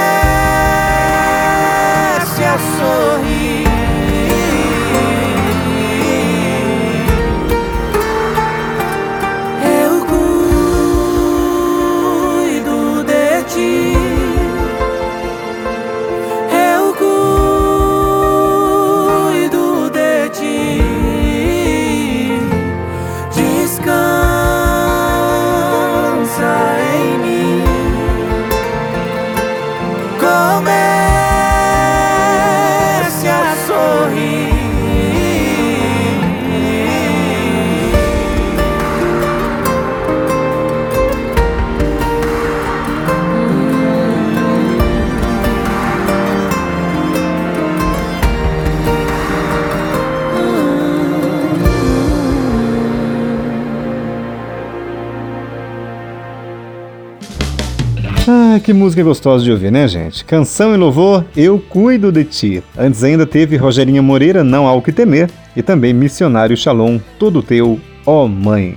que 58.66 58.72
música 58.72 59.00
gostosa 59.00 59.44
de 59.44 59.52
ouvir, 59.52 59.70
né, 59.70 59.86
gente? 59.86 60.24
Canção 60.24 60.74
e 60.74 60.76
louvor, 60.76 61.24
Eu 61.36 61.56
Cuido 61.56 62.10
de 62.10 62.24
Ti. 62.24 62.64
Antes 62.76 63.04
ainda 63.04 63.24
teve 63.24 63.56
Rogerinha 63.56 64.02
Moreira, 64.02 64.42
Não 64.42 64.66
Há 64.66 64.72
O 64.72 64.82
Que 64.82 64.90
Temer, 64.90 65.30
e 65.54 65.62
também 65.62 65.94
Missionário 65.94 66.56
Shalom, 66.56 66.98
Todo 67.16 67.44
Teu, 67.44 67.78
Ó 68.04 68.26
Mãe. 68.26 68.76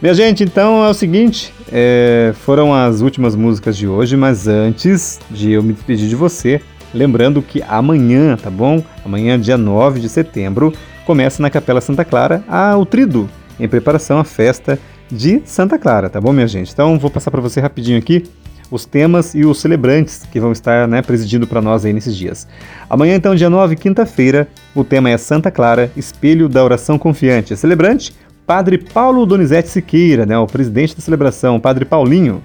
Minha 0.00 0.14
gente, 0.14 0.42
então 0.42 0.82
é 0.82 0.88
o 0.88 0.94
seguinte, 0.94 1.52
é, 1.70 2.32
foram 2.36 2.72
as 2.72 3.02
últimas 3.02 3.36
músicas 3.36 3.76
de 3.76 3.86
hoje, 3.86 4.16
mas 4.16 4.48
antes 4.48 5.20
de 5.30 5.52
eu 5.52 5.62
me 5.62 5.74
despedir 5.74 6.08
de 6.08 6.16
você, 6.16 6.62
lembrando 6.94 7.42
que 7.42 7.62
amanhã, 7.68 8.34
tá 8.34 8.48
bom? 8.48 8.82
Amanhã, 9.04 9.38
dia 9.38 9.58
9 9.58 10.00
de 10.00 10.08
setembro, 10.08 10.72
começa 11.04 11.42
na 11.42 11.50
Capela 11.50 11.82
Santa 11.82 12.02
Clara 12.02 12.42
a, 12.48 12.78
o 12.78 12.86
Trido, 12.86 13.28
em 13.60 13.68
preparação 13.68 14.18
à 14.18 14.24
festa 14.24 14.78
de 15.10 15.42
Santa 15.44 15.78
Clara, 15.78 16.08
tá 16.08 16.18
bom, 16.18 16.32
minha 16.32 16.48
gente? 16.48 16.72
Então 16.72 16.98
vou 16.98 17.10
passar 17.10 17.30
para 17.30 17.42
você 17.42 17.60
rapidinho 17.60 17.98
aqui 17.98 18.24
os 18.72 18.86
temas 18.86 19.34
e 19.34 19.44
os 19.44 19.60
celebrantes 19.60 20.26
que 20.32 20.40
vão 20.40 20.50
estar 20.50 20.88
né, 20.88 21.02
presidindo 21.02 21.46
para 21.46 21.60
nós 21.60 21.84
aí 21.84 21.92
nesses 21.92 22.16
dias. 22.16 22.48
Amanhã, 22.88 23.14
então, 23.14 23.34
dia 23.34 23.50
9, 23.50 23.76
quinta-feira, 23.76 24.48
o 24.74 24.82
tema 24.82 25.10
é 25.10 25.18
Santa 25.18 25.50
Clara, 25.50 25.92
Espelho 25.94 26.48
da 26.48 26.64
Oração 26.64 26.98
Confiante. 26.98 27.54
Celebrante, 27.54 28.14
Padre 28.46 28.78
Paulo 28.78 29.26
Donizete 29.26 29.68
Siqueira, 29.68 30.24
né, 30.24 30.38
o 30.38 30.46
presidente 30.46 30.96
da 30.96 31.02
celebração, 31.02 31.60
Padre 31.60 31.84
Paulinho. 31.84 32.42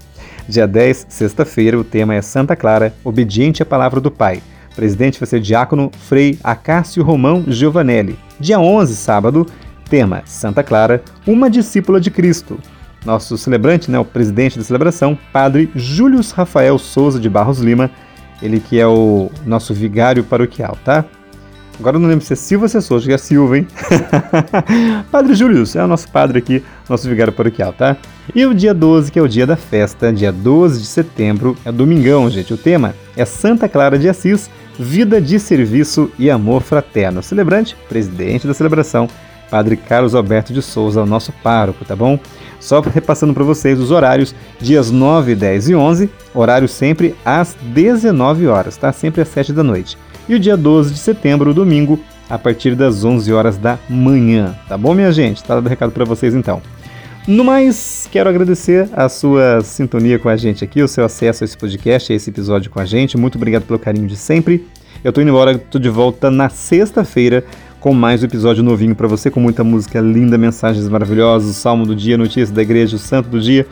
Dia 0.50 0.68
10, 0.68 1.08
sexta-feira, 1.10 1.80
o 1.80 1.84
tema 1.84 2.14
é 2.14 2.22
Santa 2.22 2.56
Clara, 2.56 2.94
Obediente 3.04 3.64
à 3.64 3.66
Palavra 3.66 4.02
do 4.02 4.12
Pai. 4.12 4.42
Presidente 4.76 5.20
vai 5.20 5.28
ser 5.28 5.40
Diácono 5.40 5.90
Frei 6.08 6.38
Acácio 6.44 7.04
Romão 7.04 7.44
Giovanelli. 7.48 8.20
Dia 8.40 8.60
11, 8.60 8.96
sábado, 8.96 9.48
tema 9.90 10.22
Santa 10.26 10.62
Clara, 10.62 11.02
uma 11.26 11.50
discípula 11.50 12.00
de 12.00 12.12
Cristo. 12.12 12.60
Nosso 13.06 13.38
celebrante, 13.38 13.90
né, 13.90 13.98
o 13.98 14.06
presidente 14.06 14.58
da 14.58 14.64
celebração, 14.64 15.18
Padre 15.32 15.70
Júlio 15.76 16.20
Rafael 16.36 16.78
Souza 16.78 17.20
de 17.20 17.30
Barros 17.30 17.60
Lima, 17.60 17.90
ele 18.42 18.60
que 18.60 18.80
é 18.80 18.88
o 18.88 19.32
nosso 19.46 19.74
vigário 19.74 20.24
paroquial, 20.24 20.78
tá? 20.84 21.06
Agora 21.80 21.96
eu 21.96 22.00
não 22.00 22.10
lembro 22.10 22.26
se 22.26 22.34
é 22.34 22.36
Silva 22.36 22.66
ou 22.66 22.70
se 22.70 22.78
é 22.78 22.82
Souza, 22.82 23.06
que 23.06 23.14
é 23.14 23.18
Silva, 23.18 23.58
hein? 23.58 23.68
padre 25.12 25.36
Júlio 25.36 25.64
é 25.76 25.84
o 25.84 25.88
nosso 25.88 26.10
padre 26.10 26.40
aqui, 26.40 26.64
nosso 26.90 27.08
vigário 27.08 27.32
paroquial, 27.32 27.72
tá? 27.72 27.96
E 28.34 28.46
o 28.46 28.54
dia 28.54 28.74
12, 28.74 29.12
que 29.12 29.20
é 29.20 29.22
o 29.22 29.28
dia 29.28 29.46
da 29.46 29.56
festa, 29.56 30.12
dia 30.12 30.32
12 30.32 30.82
de 30.82 30.88
setembro, 30.88 31.56
é 31.64 31.72
domingão, 31.72 32.30
gente. 32.32 32.52
O 32.54 32.58
tema 32.58 32.96
é 33.16 33.24
Santa 33.26 33.70
Clara 33.70 33.98
de 34.00 34.10
Assis, 34.10 34.50
Vida 34.80 35.22
de 35.22 35.40
Serviço 35.40 36.12
e 36.18 36.32
Amor 36.32 36.64
Fraterno. 36.64 37.22
Celebrante, 37.22 37.76
presidente 37.88 38.48
da 38.48 38.56
celebração, 38.56 39.08
Padre 39.50 39.78
Carlos 39.78 40.16
Alberto 40.16 40.54
de 40.54 40.62
Souza, 40.62 41.02
o 41.02 41.06
nosso 41.06 41.32
pároco, 41.44 41.86
tá 41.86 41.96
bom? 41.96 42.20
Só 42.60 42.80
repassando 42.82 43.34
para 43.34 43.44
vocês 43.44 43.80
os 43.80 43.92
horários, 43.92 44.34
dias 44.60 44.92
9, 44.92 45.36
10 45.36 45.70
e 45.70 45.76
11, 45.76 46.10
horário 46.34 46.68
sempre 46.68 47.16
às 47.24 47.56
19 47.62 48.48
horas, 48.48 48.78
tá? 48.78 48.92
Sempre 48.92 49.22
às 49.22 49.28
7 49.28 49.54
da 49.54 49.64
noite. 49.64 49.98
E 50.28 50.36
o 50.36 50.40
dia 50.40 50.58
12 50.58 50.94
de 50.94 51.00
setembro, 51.00 51.54
domingo, 51.54 52.00
a 52.30 52.38
partir 52.38 52.76
das 52.76 53.04
11 53.04 53.32
horas 53.32 53.58
da 53.58 53.78
manhã, 53.90 54.56
tá 54.68 54.78
bom, 54.78 54.94
minha 54.94 55.12
gente? 55.12 55.44
Tá 55.44 55.56
dado 55.56 55.70
recado 55.70 55.92
para 55.92 56.04
vocês 56.04 56.36
então. 56.36 56.62
No 57.28 57.44
mais, 57.44 58.08
quero 58.10 58.30
agradecer 58.30 58.90
a 58.94 59.10
sua 59.10 59.62
sintonia 59.62 60.18
com 60.18 60.30
a 60.30 60.38
gente 60.38 60.64
aqui, 60.64 60.82
o 60.82 60.88
seu 60.88 61.04
acesso 61.04 61.44
a 61.44 61.46
esse 61.46 61.58
podcast, 61.58 62.12
a 62.12 62.16
esse 62.16 62.30
episódio 62.30 62.72
com 62.72 62.80
a 62.80 62.86
gente. 62.86 63.18
Muito 63.18 63.36
obrigado 63.36 63.64
pelo 63.64 63.78
carinho 63.78 64.08
de 64.08 64.16
sempre. 64.16 64.66
Eu 65.04 65.12
tô 65.12 65.22
indo 65.22 65.30
embora, 65.30 65.58
tô 65.58 65.78
de 65.78 65.90
volta 65.90 66.32
na 66.32 66.50
sexta-feira 66.50 67.44
com 67.88 67.94
mais 67.94 68.22
um 68.22 68.26
episódio 68.26 68.62
novinho 68.62 68.94
para 68.94 69.08
você, 69.08 69.32
com 69.32 69.40
muita 69.40 69.64
música 69.64 70.02
linda, 70.02 70.38
mensagens 70.38 70.90
maravilhosas, 70.90 71.50
o 71.50 71.54
salmo 71.54 71.86
do 71.86 71.96
dia, 71.96 72.18
notícias 72.18 72.52
da 72.52 72.62
igreja, 72.62 72.98
o 72.98 73.00
santo 73.00 73.30
do 73.30 73.40
dia. 73.40 73.66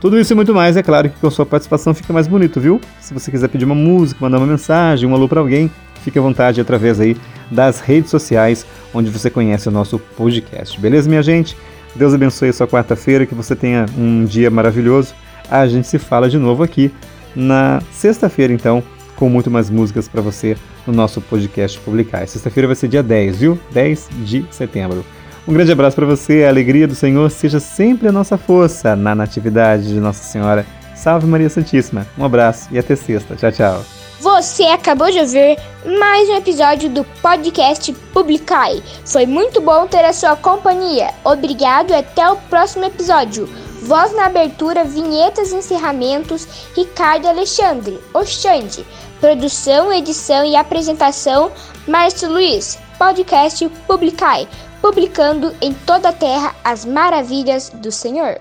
Tudo 0.00 0.18
isso 0.18 0.32
e 0.32 0.34
muito 0.34 0.52
mais, 0.52 0.76
é 0.76 0.82
claro 0.82 1.08
que 1.08 1.14
com 1.20 1.30
sua 1.30 1.46
participação 1.46 1.94
fica 1.94 2.12
mais 2.12 2.26
bonito, 2.26 2.58
viu? 2.58 2.80
Se 3.00 3.14
você 3.14 3.30
quiser 3.30 3.46
pedir 3.46 3.64
uma 3.64 3.74
música, 3.76 4.18
mandar 4.20 4.38
uma 4.38 4.46
mensagem, 4.48 5.08
um 5.08 5.14
alô 5.14 5.28
para 5.28 5.38
alguém, 5.38 5.70
fique 6.02 6.18
à 6.18 6.22
vontade 6.22 6.60
através 6.60 6.98
aí 6.98 7.16
das 7.48 7.78
redes 7.78 8.10
sociais 8.10 8.66
onde 8.92 9.08
você 9.08 9.30
conhece 9.30 9.68
o 9.68 9.70
nosso 9.70 10.00
podcast. 10.00 10.80
Beleza, 10.80 11.08
minha 11.08 11.22
gente? 11.22 11.56
Deus 11.94 12.12
abençoe 12.12 12.48
a 12.48 12.52
sua 12.52 12.66
quarta-feira, 12.66 13.24
que 13.24 13.36
você 13.36 13.54
tenha 13.54 13.86
um 13.96 14.24
dia 14.24 14.50
maravilhoso. 14.50 15.14
A 15.48 15.64
gente 15.68 15.86
se 15.86 16.00
fala 16.00 16.28
de 16.28 16.38
novo 16.38 16.64
aqui 16.64 16.90
na 17.36 17.80
sexta-feira, 17.92 18.52
então, 18.52 18.82
com 19.20 19.28
muito 19.28 19.50
mais 19.50 19.68
músicas 19.68 20.08
para 20.08 20.22
você 20.22 20.56
no 20.86 20.94
nosso 20.94 21.20
podcast 21.20 21.78
publicar. 21.80 22.26
Sexta-feira 22.26 22.66
vai 22.66 22.74
ser 22.74 22.88
dia 22.88 23.02
10, 23.02 23.36
viu? 23.36 23.60
10 23.70 24.08
de 24.24 24.46
setembro. 24.50 25.04
Um 25.46 25.52
grande 25.52 25.70
abraço 25.70 25.94
para 25.94 26.06
você, 26.06 26.44
a 26.44 26.48
alegria 26.48 26.88
do 26.88 26.94
Senhor 26.94 27.30
seja 27.30 27.60
sempre 27.60 28.08
a 28.08 28.12
nossa 28.12 28.38
força 28.38 28.96
na 28.96 29.14
natividade 29.14 29.88
de 29.88 30.00
Nossa 30.00 30.24
Senhora. 30.24 30.64
Salve 30.94 31.26
Maria 31.26 31.50
Santíssima. 31.50 32.06
Um 32.16 32.24
abraço 32.24 32.68
e 32.72 32.78
até 32.78 32.96
sexta. 32.96 33.36
Tchau, 33.36 33.52
tchau. 33.52 33.84
Você 34.20 34.64
acabou 34.64 35.10
de 35.10 35.18
ouvir 35.18 35.58
mais 35.98 36.28
um 36.28 36.36
episódio 36.36 36.88
do 36.88 37.04
podcast 37.22 37.92
Publicai. 38.12 38.82
Foi 39.04 39.26
muito 39.26 39.60
bom 39.60 39.86
ter 39.86 40.04
a 40.04 40.12
sua 40.14 40.36
companhia. 40.36 41.10
Obrigado 41.24 41.90
e 41.90 41.94
até 41.94 42.28
o 42.30 42.36
próximo 42.36 42.84
episódio. 42.84 43.48
Voz 43.82 44.14
na 44.14 44.26
abertura, 44.26 44.84
vinhetas 44.84 45.52
e 45.52 45.56
encerramentos, 45.56 46.46
Ricardo 46.76 47.26
Alexandre, 47.26 47.98
Oxande. 48.12 48.84
Produção, 49.20 49.92
edição 49.92 50.44
e 50.44 50.56
apresentação, 50.56 51.52
Márcio 51.86 52.30
Luiz. 52.30 52.78
Podcast 52.98 53.68
Publicai 53.86 54.48
publicando 54.80 55.54
em 55.60 55.72
toda 55.72 56.08
a 56.08 56.12
terra 56.12 56.54
as 56.64 56.84
maravilhas 56.84 57.70
do 57.70 57.92
Senhor. 57.92 58.40